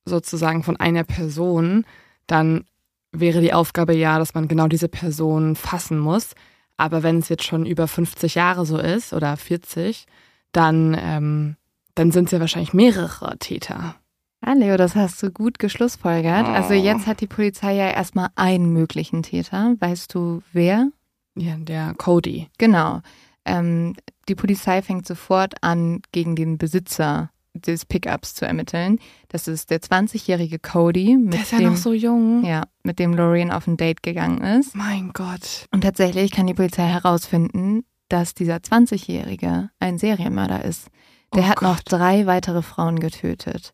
[0.04, 1.84] sozusagen von einer Person,
[2.26, 2.64] dann
[3.12, 6.30] wäre die Aufgabe ja, dass man genau diese Person fassen muss.
[6.76, 10.06] Aber wenn es jetzt schon über 50 Jahre so ist oder 40,
[10.52, 11.56] dann, ähm,
[11.94, 13.94] dann sind es ja wahrscheinlich mehrere Täter.
[14.40, 16.46] Ah, Leo, das hast du gut geschlussfolgert.
[16.48, 16.76] Also Oh.
[16.76, 19.76] jetzt hat die Polizei ja erstmal einen möglichen Täter.
[19.78, 20.88] Weißt du wer?
[21.36, 22.48] Ja, der Cody.
[22.58, 23.02] Genau.
[23.44, 23.94] Ähm,
[24.28, 28.98] die Polizei fängt sofort an, gegen den Besitzer des Pickups zu ermitteln.
[29.28, 32.44] Das ist der 20-jährige Cody, mit Der ist ja dem, noch so jung.
[32.44, 34.74] ja, mit dem Lorraine auf ein Date gegangen ist.
[34.74, 35.66] Mein Gott.
[35.70, 40.88] Und tatsächlich kann die Polizei herausfinden, dass dieser 20-jährige ein Serienmörder ist.
[41.34, 41.84] Der Oh hat noch Gott.
[41.92, 43.72] drei weitere Frauen getötet.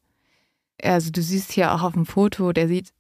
[0.83, 2.93] Also du siehst hier auch auf dem Foto, der sieht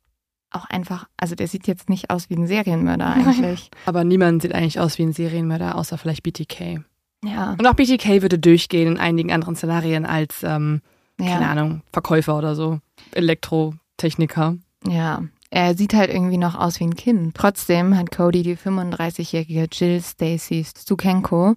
[0.51, 3.27] auch einfach, also der sieht jetzt nicht aus wie ein Serienmörder Nein.
[3.27, 3.71] eigentlich.
[3.87, 6.83] Aber niemand sieht eigentlich aus wie ein Serienmörder, außer vielleicht BTK.
[7.25, 10.83] Ja, Und auch BTK würde durchgehen in einigen anderen Szenarien als, ähm,
[11.19, 11.51] keine ja.
[11.51, 12.79] Ahnung, Verkäufer oder so.
[13.13, 14.57] Elektrotechniker.
[14.87, 17.35] Ja, er sieht halt irgendwie noch aus wie ein Kind.
[17.35, 21.55] Trotzdem hat Cody die 35-jährige Jill Stacy Stukenko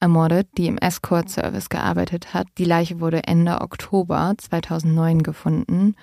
[0.00, 2.48] ermordet, die im Escort-Service gearbeitet hat.
[2.58, 5.94] Die Leiche wurde Ende Oktober 2009 gefunden.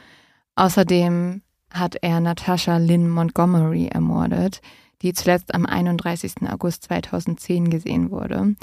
[0.55, 1.41] Außerdem
[1.71, 4.61] hat er Natasha Lynn Montgomery ermordet,
[5.01, 6.49] die zuletzt am 31.
[6.49, 8.55] August 2010 gesehen wurde.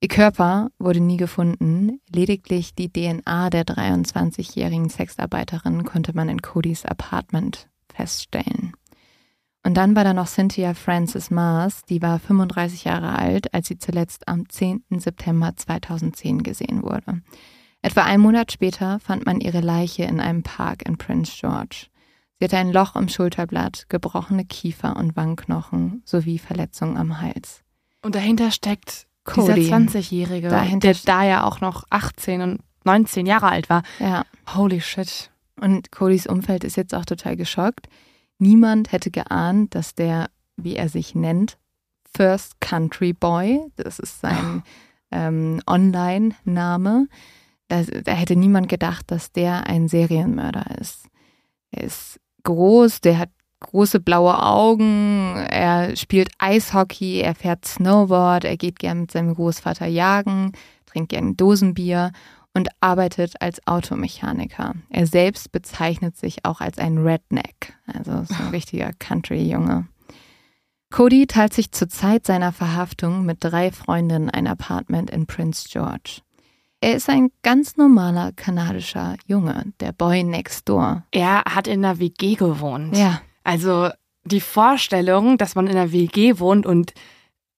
[0.00, 6.84] Ihr Körper wurde nie gefunden, lediglich die DNA der 23-jährigen Sexarbeiterin konnte man in Codys
[6.84, 8.74] Apartment feststellen.
[9.64, 13.78] Und dann war da noch Cynthia Frances Mars, die war 35 Jahre alt, als sie
[13.78, 14.84] zuletzt am 10.
[14.98, 17.20] September 2010 gesehen wurde.
[17.82, 21.88] Etwa einen Monat später fand man ihre Leiche in einem Park in Prince George.
[22.38, 27.64] Sie hatte ein Loch im Schulterblatt, gebrochene Kiefer und Wangenknochen sowie Verletzungen am Hals.
[28.00, 33.48] Und dahinter steckt Cody, dieser 20-Jährige, der da ja auch noch 18 und 19 Jahre
[33.48, 33.82] alt war.
[33.98, 34.24] Ja.
[34.54, 35.30] Holy shit.
[35.60, 37.88] Und Codys Umfeld ist jetzt auch total geschockt.
[38.38, 41.58] Niemand hätte geahnt, dass der, wie er sich nennt,
[42.16, 44.62] First Country Boy, das ist sein
[45.10, 47.08] ähm, Online-Name,
[47.68, 51.06] da, da hätte niemand gedacht, dass der ein Serienmörder ist.
[51.70, 58.56] Er ist groß, der hat große blaue Augen, er spielt Eishockey, er fährt Snowboard, er
[58.56, 60.52] geht gern mit seinem Großvater jagen,
[60.86, 62.12] trinkt gern Dosenbier
[62.54, 64.74] und arbeitet als Automechaniker.
[64.90, 69.86] Er selbst bezeichnet sich auch als ein Redneck, also so ein richtiger Country-Junge.
[70.90, 76.22] Cody teilt sich zur Zeit seiner Verhaftung mit drei Freundinnen ein Apartment in Prince George.
[76.80, 81.02] Er ist ein ganz normaler kanadischer Junge, der Boy next door.
[81.10, 82.96] Er hat in einer WG gewohnt.
[82.96, 83.20] Ja.
[83.48, 83.88] Also
[84.24, 86.92] die Vorstellung, dass man in einer WG wohnt und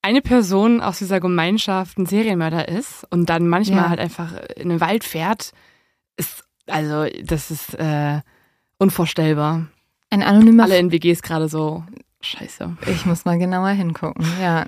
[0.03, 3.89] eine Person aus dieser Gemeinschaft ein Serienmörder ist und dann manchmal ja.
[3.89, 5.51] halt einfach in den Wald fährt,
[6.17, 8.21] ist, also, das ist äh,
[8.79, 9.67] unvorstellbar.
[10.11, 10.65] Ein anonymer.
[10.65, 11.83] Alle in WGs gerade so,
[12.21, 12.77] scheiße.
[12.87, 14.67] Ich muss mal genauer hingucken, ja.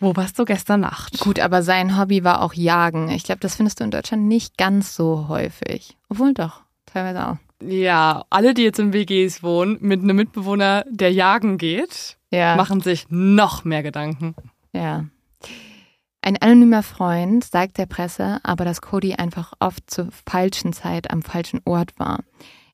[0.00, 1.20] Wo warst du gestern Nacht?
[1.20, 3.08] Gut, aber sein Hobby war auch Jagen.
[3.10, 5.96] Ich glaube, das findest du in Deutschland nicht ganz so häufig.
[6.08, 7.36] Obwohl doch, teilweise auch.
[7.62, 12.56] Ja, alle, die jetzt in WGs wohnen, mit einem Mitbewohner, der jagen geht, ja.
[12.56, 14.34] machen sich noch mehr Gedanken.
[14.72, 15.06] Ja.
[16.20, 21.22] Ein anonymer Freund sagt der Presse aber, dass Cody einfach oft zur falschen Zeit am
[21.22, 22.24] falschen Ort war.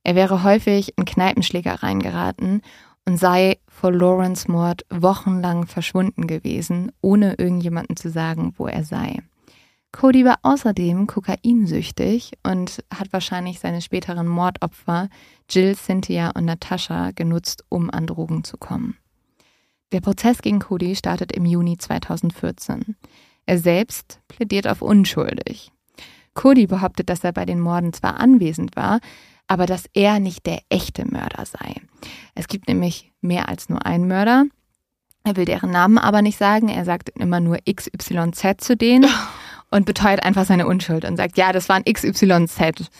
[0.04, 2.62] Er wäre häufig in Kneipenschlägereien geraten
[3.04, 9.18] und sei vor Lawrence Mord wochenlang verschwunden gewesen, ohne irgendjemandem zu sagen, wo er sei.
[9.92, 15.08] Cody war außerdem kokainsüchtig und hat wahrscheinlich seine späteren Mordopfer
[15.48, 18.96] Jill, Cynthia und Natascha genutzt, um an Drogen zu kommen.
[19.92, 22.96] Der Prozess gegen Cody startet im Juni 2014.
[23.44, 25.70] Er selbst plädiert auf unschuldig.
[26.32, 29.00] Cody behauptet, dass er bei den Morden zwar anwesend war,
[29.46, 31.74] aber dass er nicht der echte Mörder sei.
[32.34, 34.46] Es gibt nämlich mehr als nur einen Mörder.
[35.24, 36.70] Er will deren Namen aber nicht sagen.
[36.70, 39.10] Er sagt immer nur XYZ zu denen
[39.72, 42.90] und beteuert einfach seine Unschuld und sagt, ja, das waren XYZ.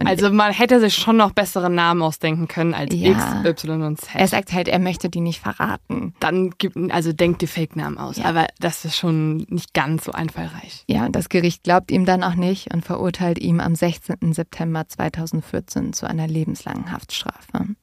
[0.00, 3.10] Und also man hätte sich schon noch bessere Namen ausdenken können als ja.
[3.10, 4.14] X, Y und Z.
[4.14, 6.14] Er sagt halt, er möchte die nicht verraten.
[6.20, 8.18] Dann gibt, also denkt die Fake-Namen aus.
[8.18, 8.26] Ja.
[8.26, 10.84] Aber das ist schon nicht ganz so einfallreich.
[10.86, 14.32] Ja, und das Gericht glaubt ihm dann auch nicht und verurteilt ihm am 16.
[14.32, 17.74] September 2014 zu einer lebenslangen Haftstrafe.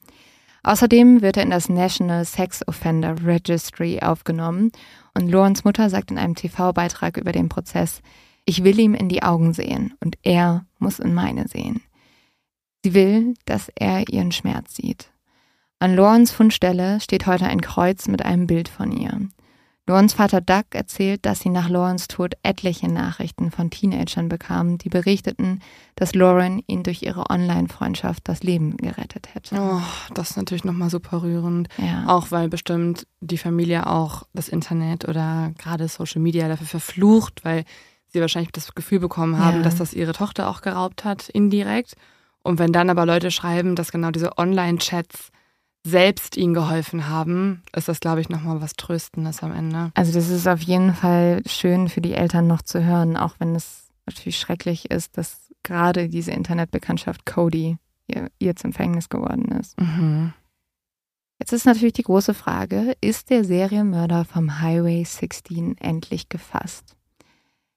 [0.62, 4.72] Außerdem wird er in das National Sex Offender Registry aufgenommen
[5.14, 8.00] und Lawrence Mutter sagt in einem TV-Beitrag über den Prozess,
[8.46, 11.82] ich will ihm in die Augen sehen und er muss in meine sehen.
[12.82, 15.10] Sie will, dass er ihren Schmerz sieht.
[15.80, 19.28] An Lorens Fundstelle steht heute ein Kreuz mit einem Bild von ihr.
[19.88, 24.88] Lorens Vater Doug erzählt, dass sie nach Lorens Tod etliche Nachrichten von Teenagern bekam, die
[24.88, 25.60] berichteten,
[25.94, 29.56] dass Lauren ihn durch ihre Online-Freundschaft das Leben gerettet hätte.
[29.60, 29.80] Oh,
[30.14, 31.68] das ist natürlich nochmal super rührend.
[31.78, 32.04] Ja.
[32.08, 37.64] Auch weil bestimmt die Familie auch das Internet oder gerade Social Media dafür verflucht, weil
[38.16, 39.62] sie wahrscheinlich das Gefühl bekommen haben, ja.
[39.62, 41.94] dass das ihre Tochter auch geraubt hat, indirekt.
[42.42, 45.30] Und wenn dann aber Leute schreiben, dass genau diese Online-Chats
[45.84, 49.92] selbst ihnen geholfen haben, ist das, glaube ich, nochmal was Tröstendes am Ende.
[49.94, 53.54] Also das ist auf jeden Fall schön für die Eltern noch zu hören, auch wenn
[53.54, 59.80] es natürlich schrecklich ist, dass gerade diese Internetbekanntschaft Cody ihr, ihr zum Verhängnis geworden ist.
[59.80, 60.32] Mhm.
[61.38, 66.95] Jetzt ist natürlich die große Frage, ist der Serienmörder vom Highway 16 endlich gefasst?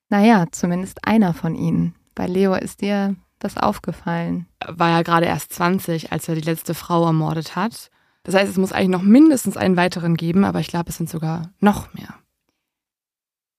[0.10, 1.96] Naja, zumindest einer von ihnen.
[2.16, 4.48] Bei Leo ist dir das aufgefallen?
[4.68, 7.90] War ja gerade erst 20, als er die letzte Frau ermordet hat.
[8.24, 11.10] Das heißt, es muss eigentlich noch mindestens einen weiteren geben, aber ich glaube, es sind
[11.10, 12.16] sogar noch mehr.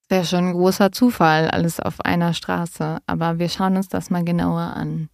[0.08, 2.98] Wäre schon ein großer Zufall, alles auf einer Straße.
[3.06, 5.08] Aber wir schauen uns das mal genauer an.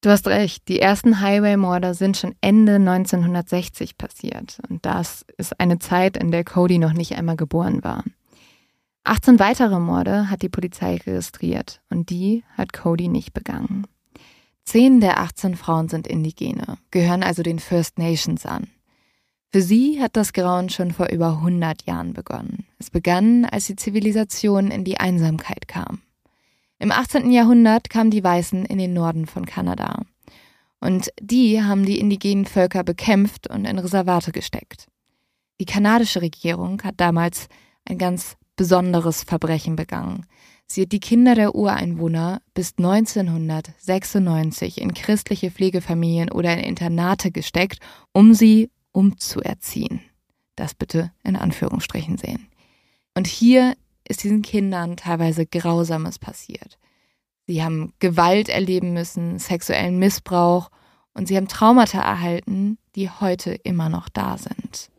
[0.00, 4.60] Du hast recht, die ersten Highway-Morde sind schon Ende 1960 passiert.
[4.68, 8.04] Und das ist eine Zeit, in der Cody noch nicht einmal geboren war.
[9.04, 13.86] 18 weitere Morde hat die Polizei registriert und die hat Cody nicht begangen.
[14.64, 18.68] Zehn der 18 Frauen sind Indigene, gehören also den First Nations an.
[19.52, 22.66] Für sie hat das Grauen schon vor über 100 Jahren begonnen.
[22.78, 26.00] Es begann, als die Zivilisation in die Einsamkeit kam.
[26.78, 27.30] Im 18.
[27.30, 30.02] Jahrhundert kamen die Weißen in den Norden von Kanada.
[30.80, 34.88] Und die haben die indigenen Völker bekämpft und in Reservate gesteckt.
[35.60, 37.48] Die kanadische Regierung hat damals
[37.84, 40.26] ein ganz besonderes Verbrechen begangen.
[40.66, 47.80] Sie hat die Kinder der Ureinwohner bis 1996 in christliche Pflegefamilien oder in Internate gesteckt,
[48.12, 50.00] um sie umzuerziehen.
[50.56, 52.48] Das bitte in Anführungsstrichen sehen.
[53.14, 53.74] Und hier
[54.06, 56.78] ist diesen Kindern teilweise Grausames passiert.
[57.46, 60.70] Sie haben Gewalt erleben müssen, sexuellen Missbrauch
[61.12, 64.90] und sie haben Traumata erhalten, die heute immer noch da sind.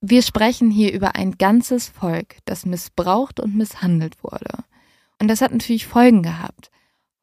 [0.00, 4.64] Wir sprechen hier über ein ganzes Volk, das missbraucht und misshandelt wurde.
[5.20, 6.70] Und das hat natürlich Folgen gehabt.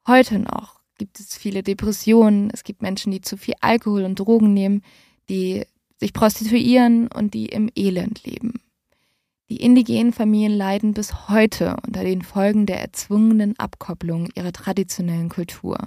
[0.07, 4.53] Heute noch gibt es viele Depressionen, es gibt Menschen, die zu viel Alkohol und Drogen
[4.53, 4.81] nehmen,
[5.29, 5.65] die
[5.99, 8.62] sich prostituieren und die im Elend leben.
[9.49, 15.77] Die indigenen Familien leiden bis heute unter den Folgen der erzwungenen Abkopplung ihrer traditionellen Kultur.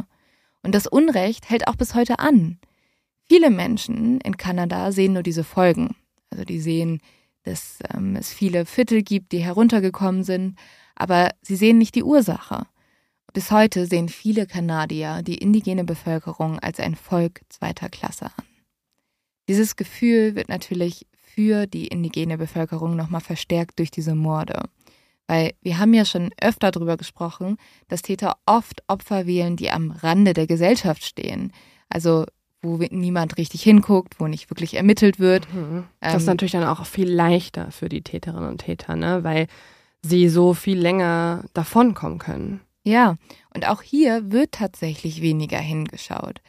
[0.63, 2.59] Und das Unrecht hält auch bis heute an.
[3.25, 5.97] Viele Menschen in Kanada sehen nur diese Folgen.
[6.37, 7.01] Also die sehen,
[7.45, 10.59] dass ähm, es viele Viertel gibt, die heruntergekommen sind,
[10.95, 12.67] aber sie sehen nicht die Ursache.
[13.33, 18.45] Bis heute sehen viele Kanadier die indigene Bevölkerung als ein Volk zweiter Klasse an.
[19.49, 24.65] Dieses Gefühl wird natürlich für die indigene Bevölkerung nochmal verstärkt durch diese Morde.
[25.27, 27.57] Weil wir haben ja schon öfter darüber gesprochen,
[27.89, 31.53] dass Täter oft Opfer wählen, die am Rande der Gesellschaft stehen.
[31.89, 32.27] Also
[32.67, 35.53] wo niemand richtig hinguckt, wo nicht wirklich ermittelt wird.
[35.55, 35.85] Mhm.
[36.01, 39.25] Das ähm, ist natürlich dann auch viel leichter für die Täterinnen und Täter, ne?
[39.25, 39.47] weil
[40.03, 42.61] sie so viel länger davonkommen können.
[42.83, 43.17] Ja,
[43.55, 46.41] und auch hier wird tatsächlich weniger hingeschaut.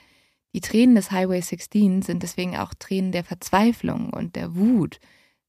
[0.54, 5.00] Die Tränen des Highway 16 sind deswegen auch Tränen der Verzweiflung und der Wut.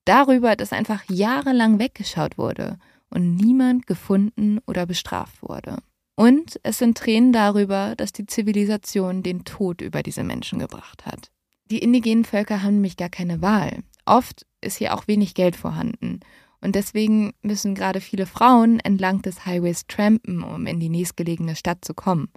[0.05, 2.79] Darüber, dass einfach jahrelang weggeschaut wurde
[3.11, 5.79] und niemand gefunden oder bestraft wurde.
[6.19, 11.31] Und es sind Tränen darüber, dass die Zivilisation den Tod über diese Menschen gebracht hat.
[11.71, 13.85] Die indigenen Völker haben nämlich gar keine Wahl.
[14.05, 16.19] Oft ist hier auch wenig Geld vorhanden.
[16.61, 21.85] Und deswegen müssen gerade viele Frauen entlang des Highways trampen, um in die nächstgelegene Stadt
[21.85, 22.31] zu kommen.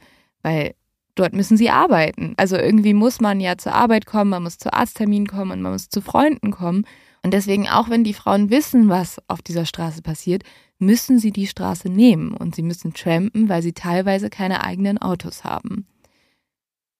[0.43, 0.75] Weil
[1.15, 2.35] dort müssen sie arbeiten.
[2.37, 5.71] Also irgendwie muss man ja zur Arbeit kommen, man muss zu Arztterminen kommen und man
[5.71, 6.85] muss zu Freunden kommen.
[7.23, 10.43] Und deswegen, auch wenn die Frauen wissen, was auf dieser Straße passiert,
[10.79, 15.43] müssen sie die Straße nehmen und sie müssen trampen, weil sie teilweise keine eigenen Autos
[15.43, 15.85] haben.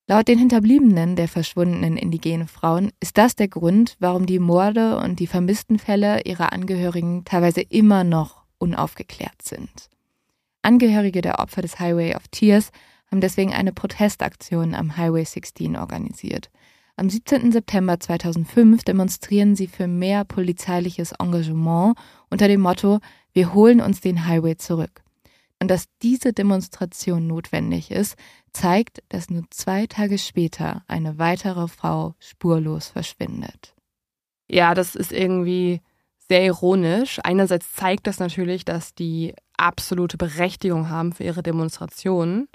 [0.08, 5.20] Laut den Hinterbliebenen der verschwundenen indigenen Frauen ist das der Grund, warum die Morde und
[5.20, 9.90] die vermissten Fälle ihrer Angehörigen teilweise immer noch unaufgeklärt sind.
[10.62, 12.72] Angehörige der Opfer des Highway of Tears
[13.10, 16.52] haben deswegen eine Protestaktion am Highway 16 organisiert.
[16.96, 17.52] Am 17.
[17.52, 21.98] September 2005 demonstrieren sie für mehr polizeiliches Engagement
[22.30, 23.00] unter dem Motto
[23.34, 25.04] Wir holen uns den Highway zurück.
[25.60, 28.16] Und dass diese Demonstration notwendig ist,
[28.52, 33.76] zeigt, dass nur zwei Tage später eine weitere Frau spurlos verschwindet.
[34.48, 35.82] Ja, das ist irgendwie
[36.28, 37.20] sehr ironisch.
[37.24, 42.48] Einerseits zeigt das natürlich, dass die absolute Berechtigung haben für ihre Demonstrationen.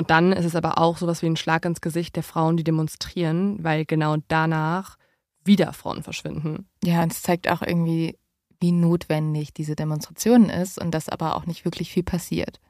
[0.00, 2.64] Und dann ist es aber auch sowas wie ein Schlag ins Gesicht der Frauen, die
[2.64, 4.96] demonstrieren, weil genau danach
[5.44, 6.66] wieder Frauen verschwinden.
[6.82, 8.18] Ja, und es zeigt auch irgendwie,
[8.60, 12.60] wie notwendig diese Demonstration ist und dass aber auch nicht wirklich viel passiert.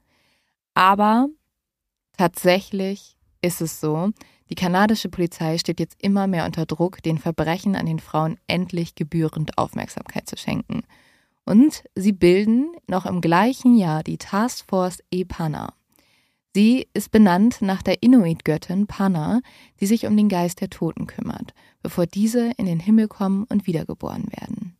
[0.74, 1.28] Aber
[2.18, 4.10] tatsächlich ist es so,
[4.48, 8.96] die kanadische Polizei steht jetzt immer mehr unter Druck, den Verbrechen an den Frauen endlich
[8.96, 10.82] gebührend Aufmerksamkeit zu schenken.
[11.44, 15.74] Und sie bilden noch im gleichen Jahr die Task Force EPANA.
[16.52, 19.40] Sie ist benannt nach der Inuit-Göttin Pana,
[19.80, 23.68] die sich um den Geist der Toten kümmert, bevor diese in den Himmel kommen und
[23.68, 24.76] wiedergeboren werden.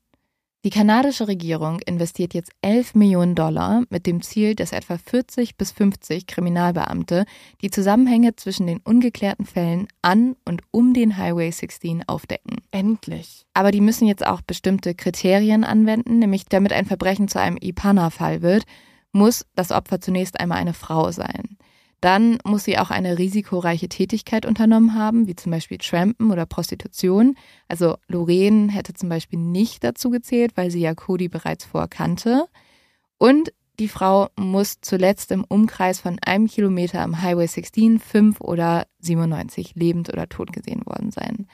[0.62, 5.70] Die kanadische Regierung investiert jetzt 11 Millionen Dollar mit dem Ziel, dass etwa 40 bis
[5.70, 7.24] 50 Kriminalbeamte
[7.62, 12.56] die Zusammenhänge zwischen den ungeklärten Fällen an und um den Highway 16 aufdecken.
[12.72, 13.46] Endlich.
[13.54, 18.42] Aber die müssen jetzt auch bestimmte Kriterien anwenden, nämlich damit ein Verbrechen zu einem IPANA-Fall
[18.42, 18.64] wird,
[19.12, 21.56] muss das Opfer zunächst einmal eine Frau sein.
[22.00, 27.36] Dann muss sie auch eine risikoreiche Tätigkeit unternommen haben, wie zum Beispiel Trampen oder Prostitution.
[27.68, 32.46] Also Lorraine hätte zum Beispiel nicht dazu gezählt, weil sie ja Cody bereits vorkannte.
[33.18, 38.86] Und die Frau muss zuletzt im Umkreis von einem Kilometer am Highway 16, 5 oder
[39.00, 41.46] 97 lebend oder tot gesehen worden sein.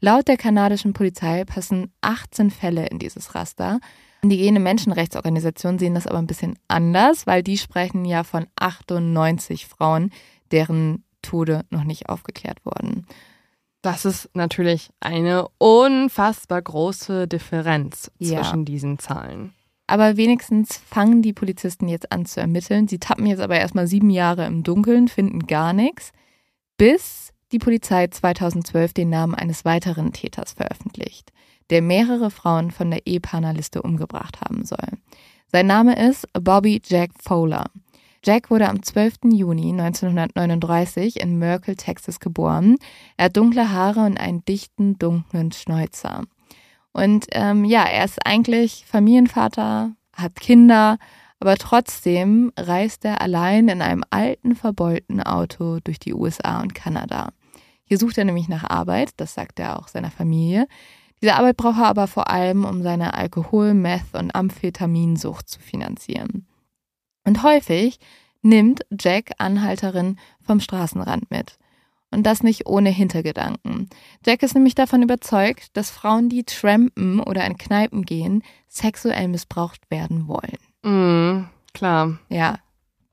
[0.00, 3.80] Laut der kanadischen Polizei passen 18 Fälle in dieses Raster.
[4.22, 10.10] Indigene Menschenrechtsorganisationen sehen das aber ein bisschen anders, weil die sprechen ja von 98 Frauen,
[10.50, 13.06] deren Tode noch nicht aufgeklärt wurden.
[13.82, 18.42] Das ist natürlich eine unfassbar große Differenz Ja.
[18.42, 19.54] zwischen diesen Zahlen.
[19.86, 22.86] Aber wenigstens fangen die Polizisten jetzt an zu ermitteln.
[22.88, 26.12] Sie tappen jetzt aber erstmal sieben Jahre im Dunkeln, finden gar nichts,
[26.76, 31.32] bis die Polizei 2012 den Namen eines weiteren Täters veröffentlicht,
[31.70, 34.98] der mehrere Frauen von der E-Pana-Liste umgebracht haben soll.
[35.52, 37.66] Sein Name ist Bobby Jack Fowler.
[38.24, 39.32] Jack wurde am 12.
[39.32, 42.76] Juni 1939 in Merkel, Texas geboren.
[43.16, 46.24] Er hat dunkle Haare und einen dichten, dunklen Schnäuzer.
[46.92, 50.98] Und ähm, ja, er ist eigentlich Familienvater, hat Kinder,
[51.38, 57.30] aber trotzdem reist er allein in einem alten, verbeulten Auto durch die USA und Kanada.
[57.84, 60.66] Hier sucht er nämlich nach Arbeit, das sagt er auch seiner Familie.
[61.22, 66.46] Diese Arbeit braucht er aber vor allem, um seine Alkohol-, Meth- und Amphetaminsucht zu finanzieren.
[67.24, 67.98] Und häufig
[68.42, 71.58] nimmt Jack Anhalterin vom Straßenrand mit.
[72.10, 73.88] Und das nicht ohne Hintergedanken.
[74.26, 79.88] Jack ist nämlich davon überzeugt, dass Frauen, die trampen oder in Kneipen gehen, sexuell missbraucht
[79.90, 80.58] werden wollen.
[80.82, 82.18] Mhm, klar.
[82.28, 82.58] Ja,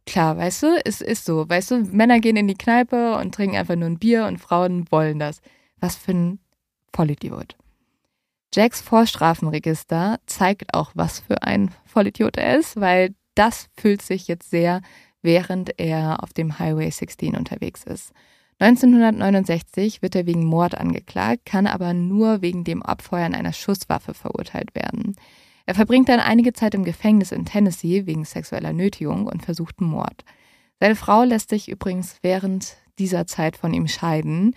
[0.07, 1.47] klar, weißt du, es ist so.
[1.47, 4.85] Weißt du, Männer gehen in die Kneipe und trinken einfach nur ein Bier und Frauen
[4.89, 5.41] wollen das.
[5.79, 6.39] Was für ein
[6.91, 7.55] Vollidiot.
[8.53, 14.49] Jacks Vorstrafenregister zeigt auch, was für ein Vollidiot er ist, weil das füllt sich jetzt
[14.49, 14.81] sehr,
[15.21, 18.13] während er auf dem Highway 16 unterwegs ist.
[18.59, 24.73] 1969 wird er wegen Mord angeklagt, kann aber nur wegen dem Abfeuern einer Schusswaffe verurteilt
[24.73, 25.15] werden.
[25.67, 30.23] Er verbringt dann einige Zeit im Gefängnis in Tennessee wegen sexueller Nötigung und versuchten Mord.
[30.79, 34.55] Seine Frau lässt sich übrigens während dieser Zeit von ihm scheiden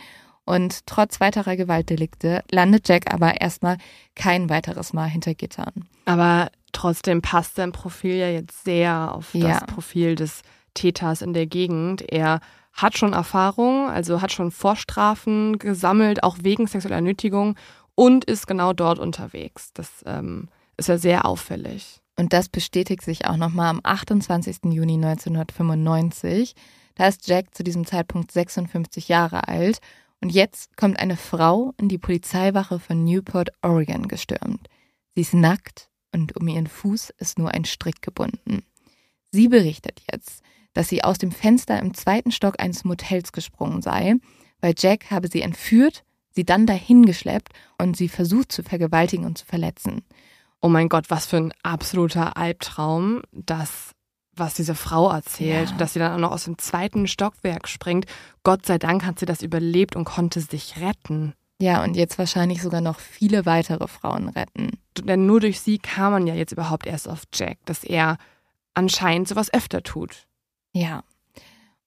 [0.50, 3.78] und trotz weiterer Gewaltdelikte landet Jack aber erstmal
[4.16, 5.88] kein weiteres Mal hinter Gittern.
[6.06, 9.60] Aber trotzdem passt sein Profil ja jetzt sehr auf das Ja.
[9.60, 10.42] Profil des
[10.74, 12.02] Täters in der Gegend.
[12.02, 12.40] Er
[12.72, 17.56] hat schon Erfahrung, also hat schon Vorstrafen gesammelt, auch wegen sexueller Nötigung
[17.94, 19.72] und ist genau dort unterwegs.
[19.72, 22.00] Das ähm, ist ja sehr auffällig.
[22.16, 24.58] Und das bestätigt sich auch nochmal am 28.
[24.64, 26.54] Juni 1995.
[26.96, 29.80] Da ist Jack zu diesem Zeitpunkt 56 Jahre alt
[30.20, 34.68] und jetzt kommt eine Frau in die Polizeiwache von Newport, Oregon gestürmt.
[35.14, 38.62] Sie ist nackt und um ihren Fuß ist nur ein Strick gebunden.
[39.30, 40.42] Sie berichtet jetzt,
[40.72, 44.16] dass sie aus dem Fenster im zweiten Stock eines Motels gesprungen sei,
[44.60, 49.38] weil Jack habe sie entführt, sie dann dahin geschleppt und sie versucht zu vergewaltigen und
[49.38, 50.02] zu verletzen.
[50.60, 53.92] Oh mein Gott, was für ein absoluter Albtraum, das,
[54.40, 55.76] was diese Frau erzählt, Ja.
[55.76, 58.06] dass sie dann auch noch aus dem zweiten Stockwerk springt.
[58.42, 61.34] Gott sei Dank hat sie das überlebt und konnte sich retten.
[61.60, 64.70] Ja, und jetzt wahrscheinlich sogar noch viele weitere Frauen retten.
[64.98, 68.16] Denn nur durch sie kam man ja jetzt überhaupt erst auf Jack, dass er
[68.74, 70.26] anscheinend sowas öfter tut.
[70.72, 71.02] Ja.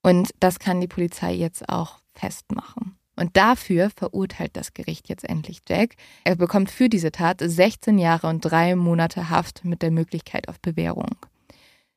[0.03, 2.97] Und das kann die Polizei jetzt auch festmachen.
[3.15, 5.95] Und dafür verurteilt das Gericht jetzt endlich Jack.
[6.23, 10.59] Er bekommt für diese Tat 16 Jahre und drei Monate Haft mit der Möglichkeit auf
[10.59, 11.15] Bewährung.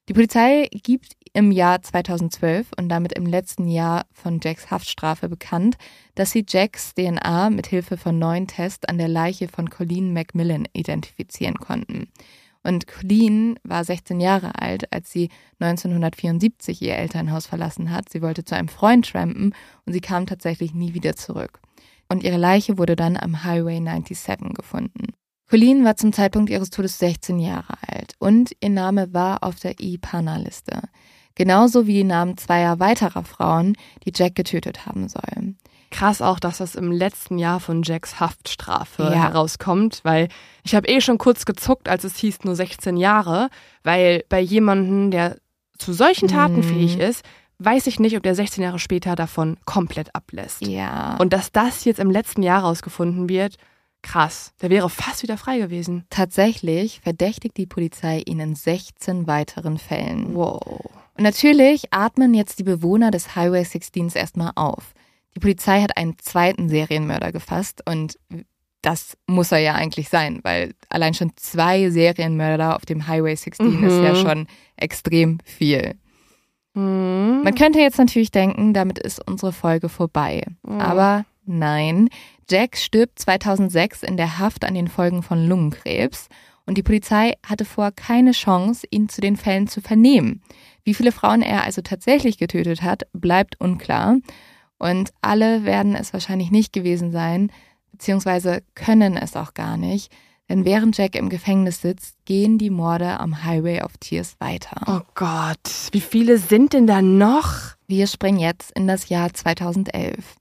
[0.09, 5.77] Die Polizei gibt im Jahr 2012 und damit im letzten Jahr von Jacks Haftstrafe bekannt,
[6.15, 10.69] dass sie Jacks DNA mit Hilfe von neuen Tests an der Leiche von Colleen Macmillan
[10.73, 12.09] identifizieren konnten.
[12.63, 15.29] Und Colleen war 16 Jahre alt, als sie
[15.59, 18.09] 1974 ihr Elternhaus verlassen hat.
[18.09, 19.55] Sie wollte zu einem Freund trampen
[19.87, 21.61] und sie kam tatsächlich nie wieder zurück.
[22.09, 25.13] Und ihre Leiche wurde dann am Highway 97 gefunden.
[25.49, 29.75] Colleen war zum Zeitpunkt ihres Todes 16 Jahre alt und ihr Name war auf der
[29.79, 30.81] E-Pana-Liste.
[31.37, 35.55] Genauso wie die Namen zweier weiterer Frauen, die Jack getötet haben soll.
[35.91, 39.11] Krass auch, dass das im letzten Jahr von Jacks Haftstrafe Ja.
[39.29, 40.29] herauskommt, weil
[40.65, 43.49] ich habe eh schon kurz gezuckt, als es hieß nur 16 Jahre,
[43.85, 45.37] weil bei jemandem, der
[45.79, 46.63] zu solchen Taten Mhm.
[46.65, 47.23] fähig ist,
[47.59, 50.67] weiß ich nicht, ob der 16 Jahre später davon komplett ablässt.
[50.67, 51.17] Ja.
[51.19, 53.57] Und dass das jetzt im letzten Jahr rausgefunden wird,
[54.07, 54.53] krass.
[54.63, 56.05] Der wäre fast wieder frei gewesen.
[56.11, 60.35] tatsächlich verdächtigt die Polizei ihn in 16 weiteren Fällen.
[60.35, 60.63] Wow.
[61.17, 64.93] Und natürlich atmen jetzt die Bewohner des Highway 16 erstmal auf.
[65.35, 68.19] Die Polizei hat einen zweiten Serienmörder gefasst und
[68.83, 73.83] das muss er ja eigentlich sein, weil allein schon zwei Serienmörder auf dem Highway 16
[73.85, 74.05] ist Mhm.
[74.05, 74.47] ja schon
[74.77, 75.95] extrem viel.
[76.75, 77.41] Mhm.
[77.43, 80.43] Man könnte jetzt natürlich denken, damit ist unsere Folge vorbei.
[80.63, 80.81] Mhm.
[80.81, 82.09] Aber nein,
[82.49, 86.29] Jack stirbt 2006 in der Haft an den Folgen von Lungenkrebs
[86.65, 90.43] Und die Polizei hatte vor keine Chance, ihn zu den Fällen zu vernehmen.
[90.85, 94.19] Wie viele Frauen er also tatsächlich getötet hat, bleibt unklar.
[94.79, 97.51] Und alle werden es wahrscheinlich nicht gewesen sein,
[97.91, 100.13] beziehungsweise können es auch gar nicht.
[100.49, 104.81] Denn während Jack im Gefängnis sitzt, gehen die Morde am Highway of Tears weiter.
[104.87, 107.75] Oh Gott, wie viele sind denn da noch?
[107.89, 110.37] Wir springen jetzt in das Jahr 2011.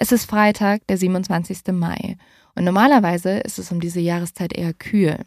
[0.00, 1.72] Es ist Freitag, der 27.
[1.72, 2.16] Mai.
[2.54, 5.24] Und normalerweise ist es um diese Jahreszeit eher kühl.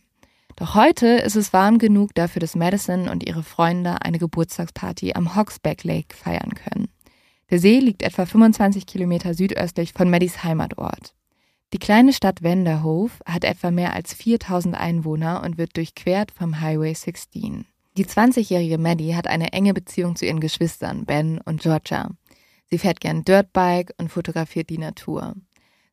[0.55, 5.35] Doch heute ist es warm genug dafür, dass Madison und ihre Freunde eine Geburtstagsparty am
[5.35, 6.87] Hogsback Lake feiern können.
[7.49, 11.15] Der See liegt etwa 25 Kilometer südöstlich von Maddys Heimatort.
[11.73, 16.93] Die kleine Stadt Vanderhove hat etwa mehr als 4000 Einwohner und wird durchquert vom Highway
[16.93, 17.65] 16.
[17.97, 22.11] Die 20-jährige Maddie hat eine enge Beziehung zu ihren Geschwistern Ben und Georgia.
[22.71, 25.35] Sie fährt gern Dirtbike und fotografiert die Natur.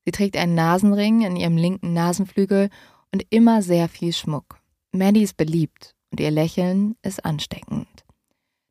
[0.05, 2.71] Sie trägt einen Nasenring in ihrem linken Nasenflügel
[3.13, 4.61] und immer sehr viel Schmuck.
[4.93, 7.89] Maddie ist beliebt und ihr Lächeln ist ansteckend.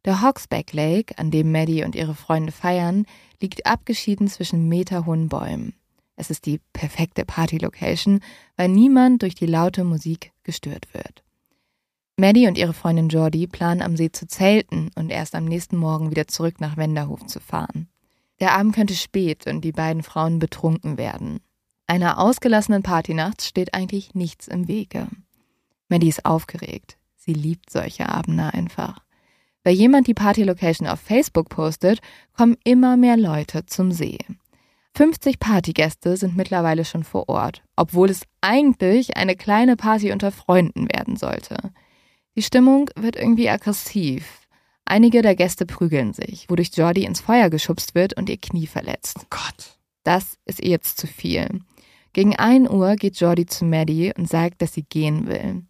[0.05, 3.05] Der Hogsback Lake, an dem Maddie und ihre Freunde feiern,
[3.41, 5.73] liegt abgeschieden zwischen meterhohen Bäumen.
[6.15, 8.21] Es ist die perfekte Party-Location,
[8.55, 11.23] weil niemand durch die laute Musik gestört wird.
[12.15, 16.09] Maddie und ihre Freundin Jordi planen am See zu zelten und erst am nächsten Morgen
[16.09, 17.89] wieder zurück nach Wenderhof zu fahren.
[18.39, 21.39] Der Abend könnte spät und die beiden Frauen betrunken werden.
[21.87, 25.07] Einer ausgelassenen Partynacht steht eigentlich nichts im Wege.
[25.89, 26.97] Maddie ist aufgeregt.
[27.15, 28.99] Sie liebt solche Abende einfach.
[29.63, 31.99] Weil jemand die Party-Location auf Facebook postet,
[32.33, 34.17] kommen immer mehr Leute zum See.
[34.95, 40.87] 50 Partygäste sind mittlerweile schon vor Ort, obwohl es eigentlich eine kleine Party unter Freunden
[40.91, 41.57] werden sollte.
[42.35, 44.46] Die Stimmung wird irgendwie aggressiv.
[44.89, 49.17] Einige der Gäste prügeln sich, wodurch Jordi ins Feuer geschubst wird und ihr Knie verletzt.
[49.19, 49.77] Oh Gott.
[50.03, 51.59] Das ist ihr jetzt zu viel.
[52.13, 55.63] Gegen 1 Uhr geht Jordi zu Maddie und sagt, dass sie gehen will.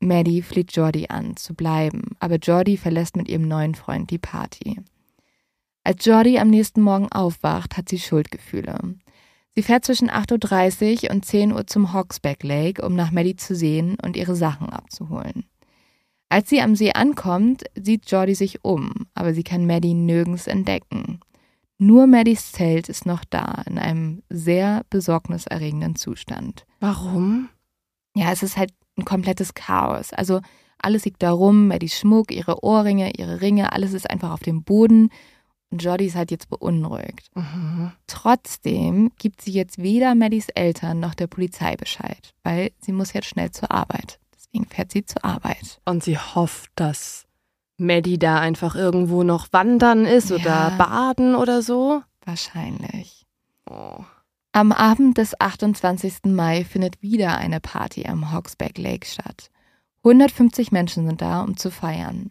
[0.00, 4.78] Maddie fleht Jordi an, zu bleiben, aber Jordi verlässt mit ihrem neuen Freund die Party.
[5.82, 8.78] Als Jordi am nächsten Morgen aufwacht, hat sie Schuldgefühle.
[9.54, 13.56] Sie fährt zwischen 8.30 Uhr und 10 Uhr zum Hawksback Lake, um nach Maddie zu
[13.56, 15.46] sehen und ihre Sachen abzuholen.
[16.28, 21.20] Als sie am See ankommt, sieht Jordi sich um, aber sie kann Maddie nirgends entdecken.
[21.78, 26.66] Nur Maddies Zelt ist noch da, in einem sehr besorgniserregenden Zustand.
[26.80, 27.48] Warum?
[28.14, 30.12] Ja, es ist halt ein komplettes Chaos.
[30.12, 30.40] Also
[30.78, 34.64] alles liegt da rum, Maddies Schmuck, ihre Ohrringe, ihre Ringe, alles ist einfach auf dem
[34.64, 35.10] Boden
[35.70, 37.30] und Jordi ist halt jetzt beunruhigt.
[37.34, 37.92] Mhm.
[38.06, 43.28] Trotzdem gibt sie jetzt weder Maddies Eltern noch der Polizei Bescheid, weil sie muss jetzt
[43.28, 44.18] schnell zur Arbeit.
[44.52, 45.80] Deswegen fährt sie zur Arbeit.
[45.84, 47.26] Und sie hofft, dass
[47.76, 50.36] Maddie da einfach irgendwo noch wandern ist ja.
[50.36, 52.02] oder baden oder so.
[52.24, 53.26] Wahrscheinlich.
[53.68, 54.04] Oh.
[54.52, 56.24] Am Abend des 28.
[56.24, 59.50] Mai findet wieder eine Party am Hogsback Lake statt.
[59.98, 62.30] 150 Menschen sind da, um zu feiern.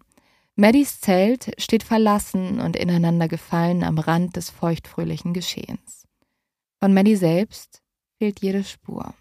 [0.56, 6.08] Maddies Zelt steht verlassen und ineinander gefallen am Rand des feuchtfröhlichen Geschehens.
[6.80, 7.84] Von Maddie selbst
[8.18, 9.14] fehlt jede Spur.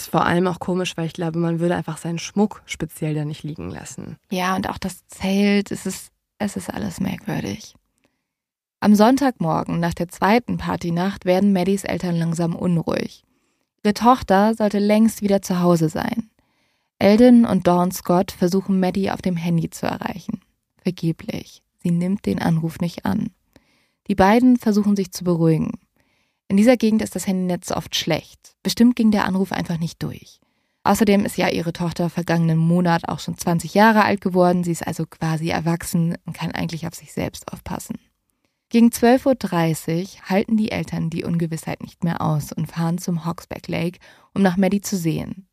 [0.00, 3.24] Ist vor allem auch komisch, weil ich glaube, man würde einfach seinen Schmuck speziell da
[3.24, 4.16] nicht liegen lassen.
[4.30, 7.74] Ja, und auch das Zelt, es ist, es ist alles merkwürdig.
[8.80, 13.24] Am Sonntagmorgen nach der zweiten Partynacht werden Maddies Eltern langsam unruhig.
[13.82, 16.30] Ihre Tochter sollte längst wieder zu Hause sein.
[17.00, 20.40] Eldon und Dawn Scott versuchen Maddie auf dem Handy zu erreichen.
[20.82, 21.62] Vergeblich.
[21.82, 23.30] Sie nimmt den Anruf nicht an.
[24.06, 25.72] Die beiden versuchen sich zu beruhigen.
[26.48, 28.56] In dieser Gegend ist das Handynetz oft schlecht.
[28.62, 30.40] Bestimmt ging der Anruf einfach nicht durch.
[30.82, 34.64] Außerdem ist ja ihre Tochter vergangenen Monat auch schon 20 Jahre alt geworden.
[34.64, 37.98] Sie ist also quasi erwachsen und kann eigentlich auf sich selbst aufpassen.
[38.70, 43.68] Gegen 12.30 Uhr halten die Eltern die Ungewissheit nicht mehr aus und fahren zum Hawksback
[43.68, 43.98] Lake,
[44.34, 45.46] um nach Maddie zu sehen.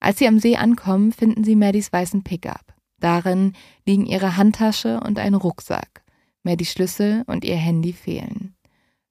[0.00, 2.74] Als sie am See ankommen, finden sie Maddies weißen Pickup.
[2.98, 3.54] Darin
[3.86, 6.02] liegen ihre Handtasche und ein Rucksack.
[6.42, 8.54] Maddie Schlüssel und ihr Handy fehlen.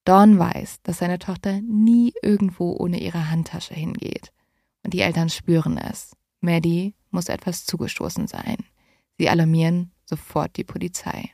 [0.04, 4.32] Dawn weiß, dass seine Tochter nie irgendwo ohne ihre Handtasche hingeht.
[4.84, 6.16] Und die Eltern spüren es.
[6.41, 8.58] Maddie muss etwas zugestoßen sein.
[9.18, 11.32] Sie alarmieren sofort die Polizei.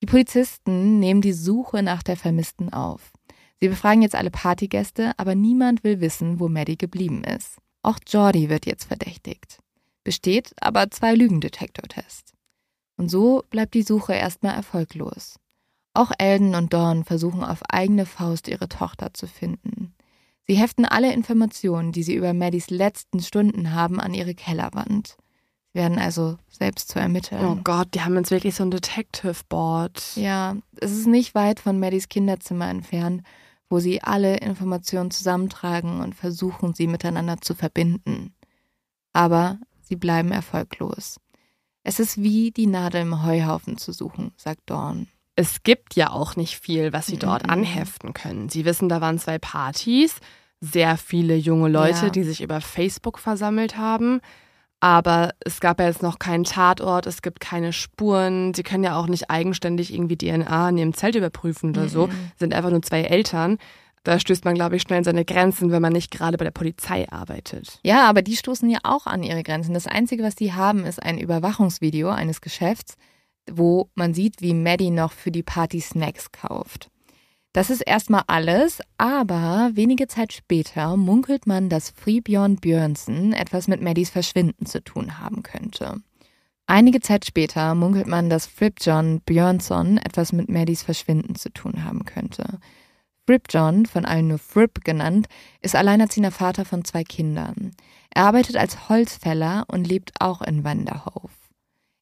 [0.00, 3.12] Die Polizisten nehmen die Suche nach der Vermissten auf.
[3.60, 7.58] Sie befragen jetzt alle Partygäste, aber niemand will wissen, wo Maddie geblieben ist.
[7.82, 9.58] Auch Jordi wird jetzt verdächtigt
[10.08, 12.32] besteht aber zwei Lügendetektortests.
[12.96, 15.38] Und so bleibt die Suche erstmal erfolglos.
[15.98, 19.96] Auch Elden und Dawn versuchen auf eigene Faust ihre Tochter zu finden.
[20.46, 25.16] Sie heften alle Informationen, die sie über Maddies letzten Stunden haben, an ihre Kellerwand.
[25.72, 27.44] Sie werden also selbst zu ermitteln.
[27.44, 30.00] Oh Gott, die haben jetzt wirklich so ein Detective Board.
[30.14, 33.24] Ja, es ist nicht weit von Maddies Kinderzimmer entfernt,
[33.68, 38.36] wo sie alle Informationen zusammentragen und versuchen, sie miteinander zu verbinden.
[39.12, 41.16] Aber sie bleiben erfolglos.
[41.82, 45.08] Es ist wie die Nadel im Heuhaufen zu suchen, sagt Dawn.
[45.40, 47.50] Es gibt ja auch nicht viel, was sie dort Mhm.
[47.50, 48.48] anheften können.
[48.48, 50.16] Sie wissen, da waren zwei Partys,
[50.60, 52.10] sehr viele junge Leute, Ja.
[52.10, 54.20] die sich über Facebook versammelt haben.
[54.80, 58.52] Aber es gab ja jetzt noch keinen Tatort, es gibt keine Spuren.
[58.52, 62.08] Sie können ja auch nicht eigenständig irgendwie DNA in ihrem Zelt überprüfen oder so.
[62.08, 62.12] Mhm.
[62.36, 63.58] Sind einfach nur zwei Eltern.
[64.02, 66.50] Da stößt man, glaube ich, schnell an seine Grenzen, wenn man nicht gerade bei der
[66.52, 67.78] Polizei arbeitet.
[67.84, 69.74] Ja, aber die stoßen ja auch an ihre Grenzen.
[69.74, 72.96] Das Einzige, was die haben, ist ein Überwachungsvideo eines Geschäfts,
[73.52, 76.90] wo man sieht, wie Maddie noch für die Party Snacks kauft.
[77.52, 83.82] Das ist erstmal alles, aber wenige Zeit später munkelt man, dass Fribjörn Björnsen etwas mit
[83.82, 85.96] Maddies Verschwinden zu tun haben könnte.
[86.66, 92.04] Einige Zeit später munkelt man, dass Fribjörn Björnsson etwas mit Maddies Verschwinden zu tun haben
[92.04, 92.58] könnte.
[93.26, 95.28] Fribjörn, von allen nur Frib genannt,
[95.62, 97.72] ist alleinerziehender Vater von zwei Kindern.
[98.10, 101.30] Er arbeitet als Holzfäller und lebt auch in Wanderhof.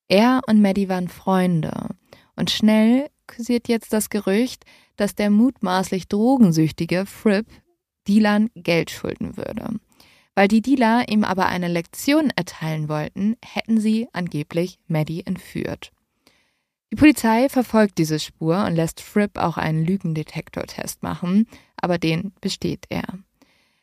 [0.09, 1.91] Er und Maddie waren Freunde.
[2.37, 4.65] Und schnell kursiert jetzt das Gerücht,
[4.97, 7.47] dass der mutmaßlich drogensüchtige Fripp
[8.07, 9.81] Dealern Geld schulden würde.
[10.35, 15.93] Weil die Dealer ihm aber eine Lektion erteilen wollten, hätten sie angeblich Maddie entführt.
[16.93, 22.85] Die Polizei verfolgt diese Spur und lässt Fripp auch einen Lügendetektortest machen, aber den besteht
[22.91, 23.05] er.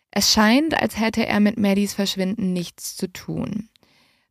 [0.10, 3.70] Es scheint, als hätte er mit Maddies Verschwinden nichts zu tun.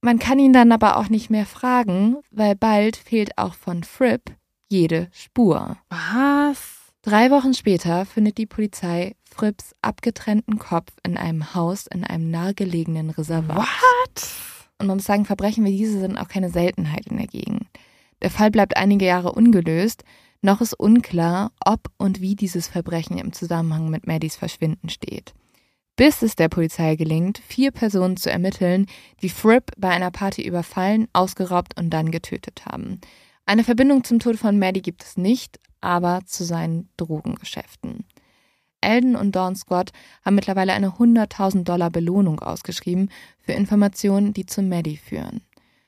[0.04, 4.34] Man kann ihn dann aber auch nicht mehr fragen, weil bald fehlt auch von Fripp
[4.68, 5.76] jede Spur.
[5.90, 6.92] Was?
[7.02, 13.10] Drei Wochen später findet die Polizei Fripps abgetrennten Kopf in einem Haus in einem nahegelegenen
[13.10, 13.58] Reservat.
[13.58, 14.30] What?
[14.78, 17.66] Und man muss sagen, Verbrechen wie diese sind auch keine Seltenheit in der Gegend.
[18.22, 20.02] Der Fall bleibt einige Jahre ungelöst.
[20.40, 25.32] Noch ist unklar, ob und wie dieses Verbrechen im Zusammenhang mit Maddies Verschwinden steht.
[25.96, 28.86] Bis es der Polizei gelingt, vier Personen zu ermitteln,
[29.20, 33.00] die Fripp bei einer Party überfallen, ausgeraubt und dann getötet haben.
[33.44, 38.06] Eine Verbindung zum Tod von Maddie gibt es nicht, aber zu seinen Drogengeschäften.
[38.80, 39.92] Elden und Dawn Scott
[40.24, 45.42] haben mittlerweile eine 100.000 Dollar Belohnung ausgeschrieben für Informationen, die zu Maddie führen.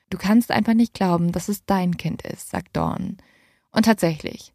[0.09, 3.17] Du kannst einfach nicht glauben, dass es dein Kind ist, sagt Dawn.
[3.71, 4.54] Und tatsächlich.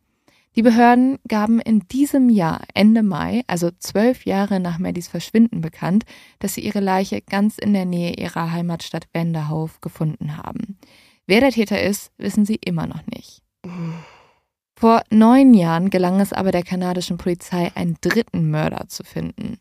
[0.56, 6.04] Die Behörden gaben in diesem Jahr, Ende Mai, also zwölf Jahre nach Maddies Verschwinden bekannt,
[6.40, 10.78] dass sie ihre Leiche ganz in der Nähe ihrer Heimatstadt Wenderhof gefunden haben.
[11.26, 13.42] Wer der Täter ist, wissen sie immer noch nicht.
[14.74, 19.58] Vor neun Jahren gelang es aber der kanadischen Polizei, einen dritten Mörder zu finden.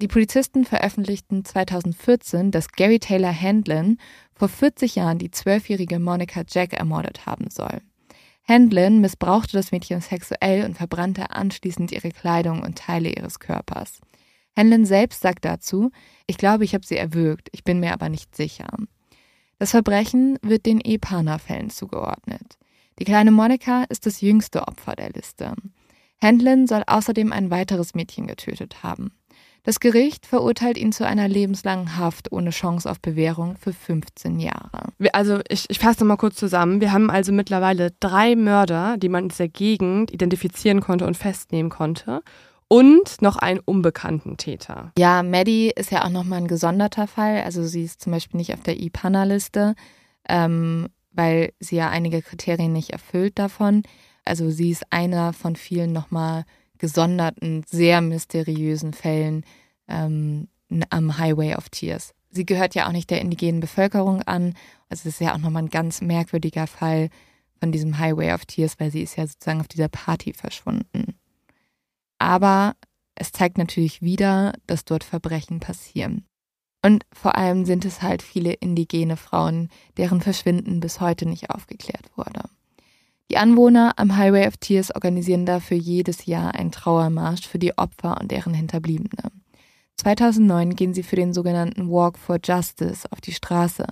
[0.00, 3.98] Die Polizisten veröffentlichten 2014, dass Gary Taylor Handlin
[4.34, 7.82] vor 40 Jahren die zwölfjährige Monica Jack ermordet haben soll.
[8.48, 14.00] Handlin missbrauchte das Mädchen sexuell und verbrannte anschließend ihre Kleidung und Teile ihres Körpers.
[14.56, 15.90] Handlin selbst sagt dazu,
[16.26, 18.68] ich glaube, ich habe sie erwürgt, ich bin mir aber nicht sicher.
[19.58, 22.56] Das Verbrechen wird den Epana-Fällen zugeordnet.
[22.98, 25.54] Die kleine Monika ist das jüngste Opfer der Liste.
[26.22, 29.12] Handlin soll außerdem ein weiteres Mädchen getötet haben.
[29.66, 34.92] Das Gericht verurteilt ihn zu einer lebenslangen Haft ohne Chance auf Bewährung für 15 Jahre.
[35.12, 36.80] Also ich, ich fasse mal kurz zusammen.
[36.80, 41.68] Wir haben also mittlerweile drei Mörder, die man in dieser Gegend identifizieren konnte und festnehmen
[41.68, 42.22] konnte.
[42.68, 44.92] Und noch einen unbekannten Täter.
[44.96, 47.42] Ja, Maddie ist ja auch nochmal ein gesonderter Fall.
[47.42, 49.74] Also sie ist zum Beispiel nicht auf der IPANA-Liste,
[50.28, 53.82] ähm, weil sie ja einige Kriterien nicht erfüllt davon.
[54.24, 56.44] Also sie ist einer von vielen nochmal
[56.78, 59.44] gesonderten, sehr mysteriösen Fällen
[59.88, 60.48] ähm,
[60.90, 62.14] am Highway of Tears.
[62.30, 64.54] Sie gehört ja auch nicht der indigenen Bevölkerung an.
[64.88, 67.08] Also es ist ja auch nochmal ein ganz merkwürdiger Fall
[67.58, 71.18] von diesem Highway of Tears, weil sie ist ja sozusagen auf dieser Party verschwunden.
[72.18, 72.74] Aber
[73.14, 76.26] es zeigt natürlich wieder, dass dort Verbrechen passieren.
[76.82, 82.10] Und vor allem sind es halt viele indigene Frauen, deren Verschwinden bis heute nicht aufgeklärt
[82.16, 82.42] wurde.
[83.30, 88.20] Die Anwohner am Highway of Tears organisieren dafür jedes Jahr einen Trauermarsch für die Opfer
[88.20, 89.32] und deren Hinterbliebene.
[89.96, 93.86] 2009 gehen sie für den sogenannten Walk for Justice auf die Straße,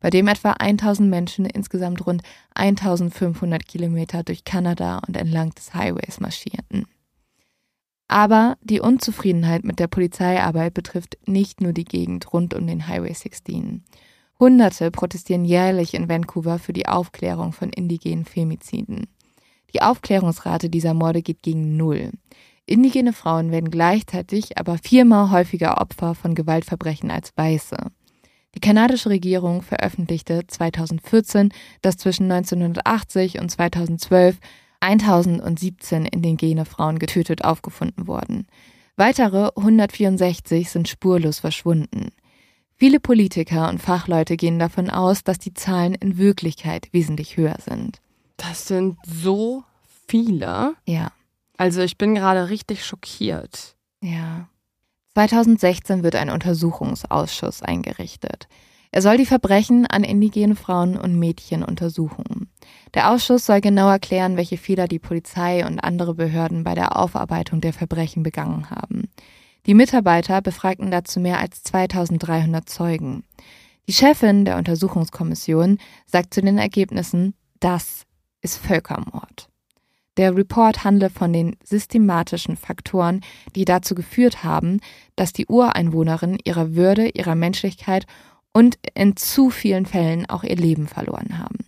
[0.00, 2.22] bei dem etwa 1000 Menschen insgesamt rund
[2.54, 6.86] 1500 Kilometer durch Kanada und entlang des Highways marschierten.
[8.06, 13.12] Aber die Unzufriedenheit mit der Polizeiarbeit betrifft nicht nur die Gegend rund um den Highway
[13.12, 13.84] 16.
[14.40, 19.06] Hunderte protestieren jährlich in Vancouver für die Aufklärung von indigenen Femiziden.
[19.74, 22.12] Die Aufklärungsrate dieser Morde geht gegen Null.
[22.64, 27.76] Indigene Frauen werden gleichzeitig aber viermal häufiger Opfer von Gewaltverbrechen als Weiße.
[28.54, 31.50] Die kanadische Regierung veröffentlichte 2014,
[31.82, 34.38] dass zwischen 1980 und 2012
[34.80, 38.46] 1017 indigene Frauen getötet aufgefunden wurden.
[38.96, 42.10] Weitere 164 sind spurlos verschwunden.
[42.80, 48.00] Viele Politiker und Fachleute gehen davon aus, dass die Zahlen in Wirklichkeit wesentlich höher sind.
[48.36, 49.64] Das sind so
[50.06, 50.74] viele.
[50.86, 51.10] Ja.
[51.56, 53.74] Also ich bin gerade richtig schockiert.
[54.00, 54.48] Ja.
[55.14, 58.46] 2016 wird ein Untersuchungsausschuss eingerichtet.
[58.92, 62.48] Er soll die Verbrechen an indigenen Frauen und Mädchen untersuchen.
[62.94, 67.60] Der Ausschuss soll genau erklären, welche Fehler die Polizei und andere Behörden bei der Aufarbeitung
[67.60, 69.08] der Verbrechen begangen haben.
[69.66, 73.24] Die Mitarbeiter befragten dazu mehr als 2300 Zeugen.
[73.86, 78.04] Die Chefin der Untersuchungskommission sagt zu den Ergebnissen, das
[78.40, 79.48] ist Völkermord.
[80.18, 83.20] Der Report handle von den systematischen Faktoren,
[83.54, 84.80] die dazu geführt haben,
[85.16, 88.04] dass die Ureinwohnerinnen ihrer Würde, ihrer Menschlichkeit
[88.52, 91.58] und in zu vielen Fällen auch ihr Leben verloren haben.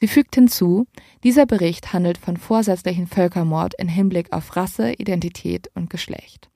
[0.00, 0.86] Sie fügt hinzu,
[1.22, 6.51] dieser Bericht handelt von vorsätzlichen Völkermord in Hinblick auf Rasse, Identität und Geschlecht.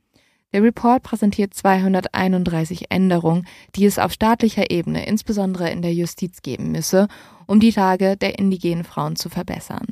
[0.52, 6.72] Der Report präsentiert 231 Änderungen, die es auf staatlicher Ebene, insbesondere in der Justiz, geben
[6.72, 7.08] müsse,
[7.46, 9.86] um die Lage der indigenen Frauen zu verbessern.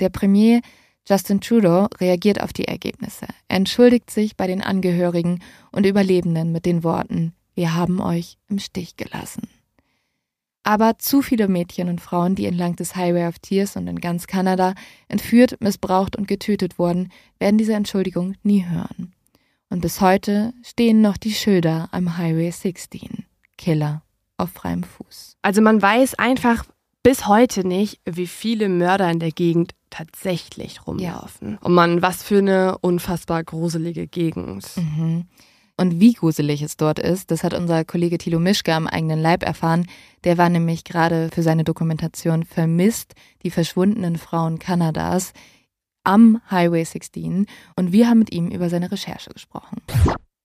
[0.00, 0.60] Der Premier
[1.08, 3.26] Justin Trudeau reagiert auf die Ergebnisse.
[3.48, 5.40] Er entschuldigt sich bei den Angehörigen
[5.72, 9.48] und Überlebenden mit den Worten, wir haben euch im Stich gelassen.
[10.62, 14.26] Aber zu viele Mädchen und Frauen, die entlang des Highway of Tears und in ganz
[14.26, 14.74] Kanada
[15.08, 19.14] entführt, missbraucht und getötet wurden, werden diese Entschuldigung nie hören.
[19.70, 23.24] Und bis heute stehen noch die Schilder am Highway 16.
[23.56, 24.02] Killer
[24.36, 25.36] auf freiem Fuß.
[25.42, 26.64] Also man weiß einfach
[27.02, 31.52] bis heute nicht, wie viele Mörder in der Gegend tatsächlich rumlaufen.
[31.52, 31.58] Ja.
[31.62, 34.66] Und man, was für eine unfassbar gruselige Gegend.
[34.76, 35.26] Mhm.
[35.76, 39.42] Und wie gruselig es dort ist, das hat unser Kollege Thilo Mischke am eigenen Leib
[39.42, 39.86] erfahren.
[40.24, 43.14] Der war nämlich gerade für seine Dokumentation Vermisst,
[43.44, 45.32] die verschwundenen Frauen Kanadas
[46.04, 47.46] am Highway 16
[47.76, 49.78] und wir haben mit ihm über seine Recherche gesprochen.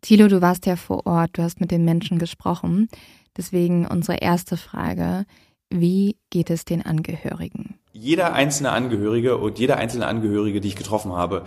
[0.02, 2.90] Thilo, du warst ja vor Ort, du hast mit den Menschen gesprochen.
[3.38, 5.26] Deswegen unsere erste Frage,
[5.70, 7.80] wie geht es den Angehörigen?
[7.92, 11.44] Jeder einzelne Angehörige und jeder einzelne Angehörige, die ich getroffen habe,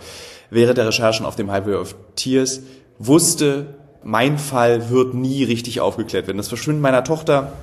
[0.49, 2.61] während der Recherchen auf dem Highway of Tears,
[2.97, 6.37] wusste, mein Fall wird nie richtig aufgeklärt werden.
[6.37, 7.53] Das Verschwinden meiner Tochter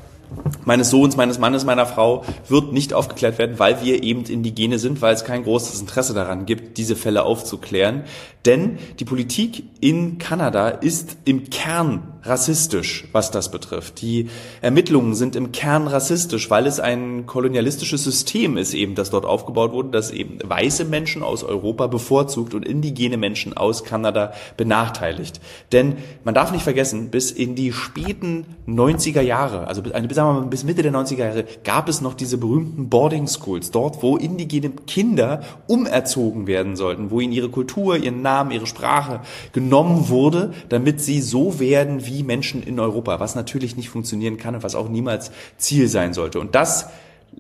[0.65, 5.03] meines Sohns, meines Mannes, meiner Frau wird nicht aufgeklärt werden, weil wir eben Indigene sind,
[5.03, 8.05] weil es kein großes Interesse daran gibt, diese Fälle aufzuklären.
[8.45, 14.01] Denn die Politik in Kanada ist im Kern rassistisch, was das betrifft.
[14.03, 14.29] Die
[14.61, 19.73] Ermittlungen sind im Kern rassistisch, weil es ein kolonialistisches System ist eben, das dort aufgebaut
[19.73, 25.41] wurde, das eben weiße Menschen aus Europa bevorzugt und indigene Menschen aus Kanada benachteiligt.
[25.73, 30.41] Denn man darf nicht vergessen, bis in die späten 90er Jahre, also bis, sagen wir
[30.41, 34.17] mal, bis Mitte der 90er Jahre, gab es noch diese berühmten Boarding Schools, dort, wo
[34.17, 39.21] indigene Kinder umerzogen werden sollten, wo ihnen ihre Kultur, ihren Namen, ihre Sprache
[39.53, 44.39] genommen wurde, damit sie so werden wie wie Menschen in Europa, was natürlich nicht funktionieren
[44.39, 46.41] kann und was auch niemals Ziel sein sollte.
[46.41, 46.89] Und das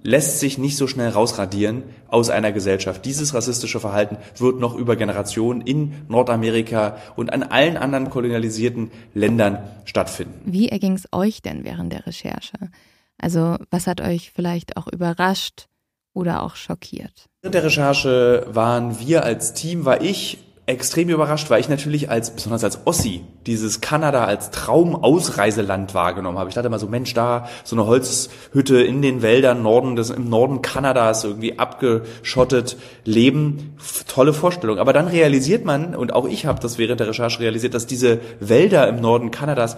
[0.02, 3.04] lässt sich nicht so schnell rausradieren aus einer Gesellschaft.
[3.06, 9.58] Dieses rassistische Verhalten wird noch über Generationen in Nordamerika und an allen anderen kolonialisierten Ländern
[9.84, 10.34] stattfinden.
[10.44, 12.58] Wie erging es euch denn während der Recherche?
[13.18, 15.68] Also was hat euch vielleicht auch überrascht
[16.12, 17.26] oder auch schockiert?
[17.40, 22.30] Während der Recherche waren wir als Team, war ich extrem überrascht, weil ich natürlich als,
[22.30, 26.48] besonders als Ossi, dieses Kanada als Traumausreiseland wahrgenommen habe.
[26.48, 30.28] Ich dachte immer so, Mensch, da so eine Holzhütte in den Wäldern Norden des, im
[30.28, 33.76] Norden Kanadas irgendwie abgeschottet leben.
[34.08, 34.78] Tolle Vorstellung.
[34.78, 38.18] Aber dann realisiert man, und auch ich habe das während der Recherche realisiert, dass diese
[38.40, 39.76] Wälder im Norden Kanadas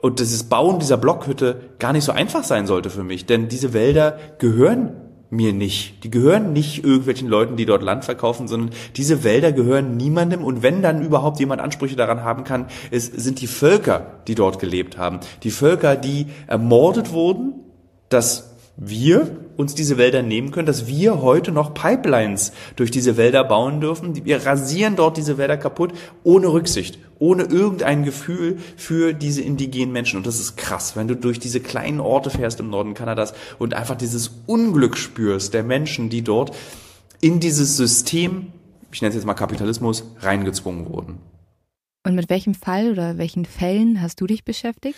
[0.00, 3.26] und dieses Bauen dieser Blockhütte gar nicht so einfach sein sollte für mich.
[3.26, 4.92] Denn diese Wälder gehören
[5.30, 6.04] mir nicht.
[6.04, 10.42] Die gehören nicht irgendwelchen Leuten, die dort Land verkaufen, sondern diese Wälder gehören niemandem.
[10.42, 14.58] Und wenn dann überhaupt jemand Ansprüche daran haben kann, es sind die Völker, die dort
[14.58, 15.20] gelebt haben.
[15.42, 17.54] Die Völker, die ermordet wurden,
[18.08, 23.42] dass wir uns diese Wälder nehmen können, dass wir heute noch Pipelines durch diese Wälder
[23.42, 24.24] bauen dürfen.
[24.24, 25.92] Wir rasieren dort diese Wälder kaputt,
[26.22, 30.18] ohne Rücksicht, ohne irgendein Gefühl für diese indigenen Menschen.
[30.18, 33.74] Und das ist krass, wenn du durch diese kleinen Orte fährst im Norden Kanadas und
[33.74, 36.54] einfach dieses Unglück spürst der Menschen, die dort
[37.20, 38.52] in dieses System,
[38.92, 41.18] ich nenne es jetzt mal Kapitalismus, reingezwungen wurden.
[42.06, 44.96] Und mit welchem Fall oder welchen Fällen hast du dich beschäftigt?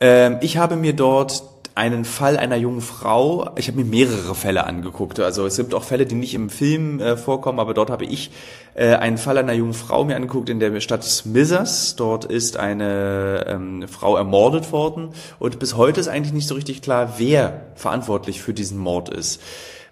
[0.00, 1.44] Ähm, ich habe mir dort
[1.74, 3.50] einen Fall einer jungen Frau.
[3.56, 5.20] Ich habe mir mehrere Fälle angeguckt.
[5.20, 8.30] Also es gibt auch Fälle, die nicht im Film äh, vorkommen, aber dort habe ich
[8.74, 11.96] äh, einen Fall einer jungen Frau mir angeguckt in der Stadt Smithers.
[11.96, 16.82] Dort ist eine ähm, Frau ermordet worden und bis heute ist eigentlich nicht so richtig
[16.82, 19.40] klar, wer verantwortlich für diesen Mord ist.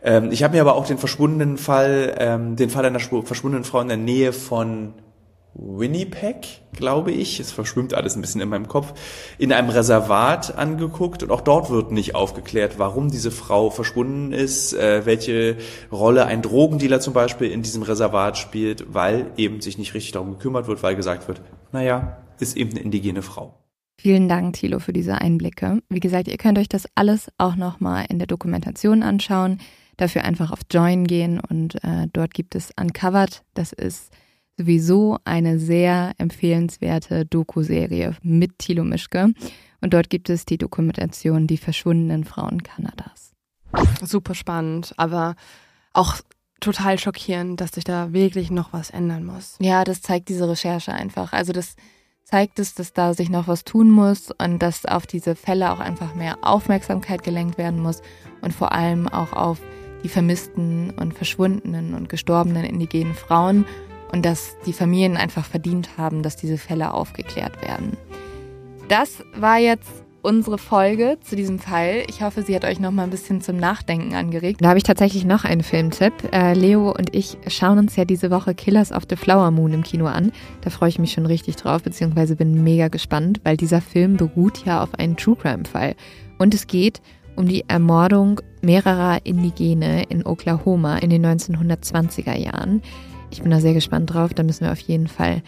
[0.02, 3.80] Ähm, ich habe mir aber auch den verschwundenen Fall, ähm, den Fall einer verschwundenen Frau
[3.80, 4.94] in der Nähe von
[5.54, 8.94] Winnipeg, glaube ich, es verschwimmt alles ein bisschen in meinem Kopf,
[9.38, 14.72] in einem Reservat angeguckt und auch dort wird nicht aufgeklärt, warum diese Frau verschwunden ist,
[14.74, 15.56] äh, welche
[15.90, 20.30] Rolle ein Drogendealer zum Beispiel in diesem Reservat spielt, weil eben sich nicht richtig darum
[20.30, 21.42] gekümmert wird, weil gesagt wird,
[21.72, 23.54] naja, ist eben eine indigene Frau.
[24.00, 25.82] Vielen Dank, Thilo, für diese Einblicke.
[25.90, 29.58] Wie gesagt, ihr könnt euch das alles auch nochmal in der Dokumentation anschauen.
[29.98, 33.42] Dafür einfach auf Join gehen und äh, dort gibt es Uncovered.
[33.52, 34.10] Das ist
[34.60, 39.32] sowieso eine sehr empfehlenswerte Doku-Serie mit Thilo Mischke.
[39.80, 43.32] Und dort gibt es die Dokumentation Die verschwundenen Frauen Kanadas.
[44.02, 45.34] Super spannend, aber
[45.94, 46.16] auch
[46.60, 49.56] total schockierend, dass sich da wirklich noch was ändern muss.
[49.60, 51.32] Ja, das zeigt diese Recherche einfach.
[51.32, 51.76] Also das
[52.24, 55.80] zeigt es, dass da sich noch was tun muss und dass auf diese Fälle auch
[55.80, 58.02] einfach mehr Aufmerksamkeit gelenkt werden muss
[58.42, 59.58] und vor allem auch auf
[60.04, 63.64] die vermissten und verschwundenen und gestorbenen indigenen Frauen
[64.12, 67.96] und dass die Familien einfach verdient haben, dass diese Fälle aufgeklärt werden.
[68.88, 72.02] Das war jetzt unsere Folge zu diesem Fall.
[72.08, 74.60] Ich hoffe, sie hat euch noch mal ein bisschen zum Nachdenken angeregt.
[74.60, 76.12] Da habe ich tatsächlich noch einen Filmtipp.
[76.32, 79.82] Äh, Leo und ich schauen uns ja diese Woche Killers of the Flower Moon im
[79.82, 80.32] Kino an.
[80.60, 84.64] Da freue ich mich schon richtig drauf, beziehungsweise bin mega gespannt, weil dieser Film beruht
[84.66, 85.94] ja auf einem True Crime Fall.
[86.38, 87.00] Und es geht
[87.36, 92.82] um die Ermordung mehrerer Indigene in Oklahoma in den 1920er Jahren.
[93.30, 94.34] Ich bin da sehr gespannt drauf.
[94.34, 95.42] Da müssen wir auf jeden Fall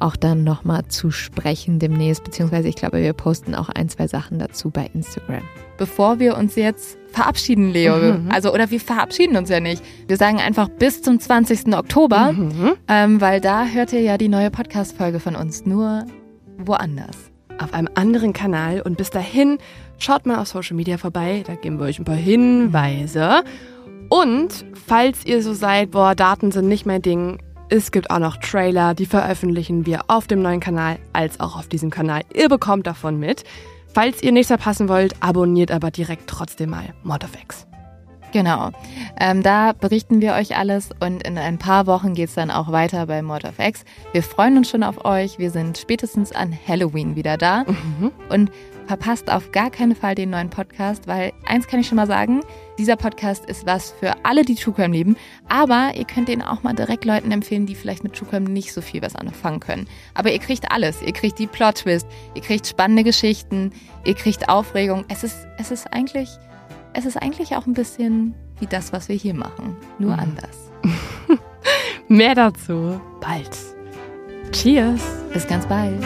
[0.00, 4.38] auch dann nochmal zu sprechen demnächst, beziehungsweise ich glaube, wir posten auch ein, zwei Sachen
[4.38, 5.42] dazu bei Instagram.
[5.76, 8.30] Bevor wir uns jetzt verabschieden, Leo, mhm.
[8.30, 9.82] also oder wir verabschieden uns ja nicht.
[10.06, 11.74] Wir sagen einfach bis zum 20.
[11.74, 12.74] Oktober, mhm.
[12.86, 16.04] ähm, weil da hört ihr ja die neue Podcast-Folge von uns, nur
[16.58, 17.16] woanders.
[17.58, 19.58] Auf einem anderen Kanal und bis dahin
[19.98, 23.42] schaut mal auf Social Media vorbei, da geben wir euch ein paar Hinweise.
[24.08, 27.38] Und falls ihr so seid, boah, Daten sind nicht mein Ding,
[27.70, 31.68] es gibt auch noch Trailer, die veröffentlichen wir auf dem neuen Kanal als auch auf
[31.68, 32.22] diesem Kanal.
[32.34, 33.44] Ihr bekommt davon mit.
[33.92, 37.66] Falls ihr nichts verpassen wollt, abonniert aber direkt trotzdem mal Mod of X.
[38.32, 38.70] Genau.
[39.18, 42.70] Ähm, da berichten wir euch alles und in ein paar Wochen geht es dann auch
[42.70, 43.84] weiter bei Mod of X.
[44.12, 45.38] Wir freuen uns schon auf euch.
[45.38, 47.64] Wir sind spätestens an Halloween wieder da.
[47.64, 48.12] Mhm.
[48.28, 48.50] Und
[48.88, 52.40] verpasst auf gar keinen Fall den neuen Podcast, weil eins kann ich schon mal sagen,
[52.78, 55.16] dieser Podcast ist was für alle, die True Crime lieben,
[55.46, 58.72] aber ihr könnt den auch mal direkt Leuten empfehlen, die vielleicht mit True Crime nicht
[58.72, 59.86] so viel was anfangen können.
[60.14, 63.72] Aber ihr kriegt alles, ihr kriegt die Plot-Twist, ihr kriegt spannende Geschichten,
[64.04, 65.04] ihr kriegt Aufregung.
[65.08, 66.30] Es ist, es ist eigentlich,
[66.94, 70.20] es ist eigentlich auch ein bisschen wie das, was wir hier machen, nur mhm.
[70.20, 70.70] anders.
[72.08, 73.50] Mehr dazu bald.
[74.52, 75.02] Cheers.
[75.34, 76.02] Bis ganz bald.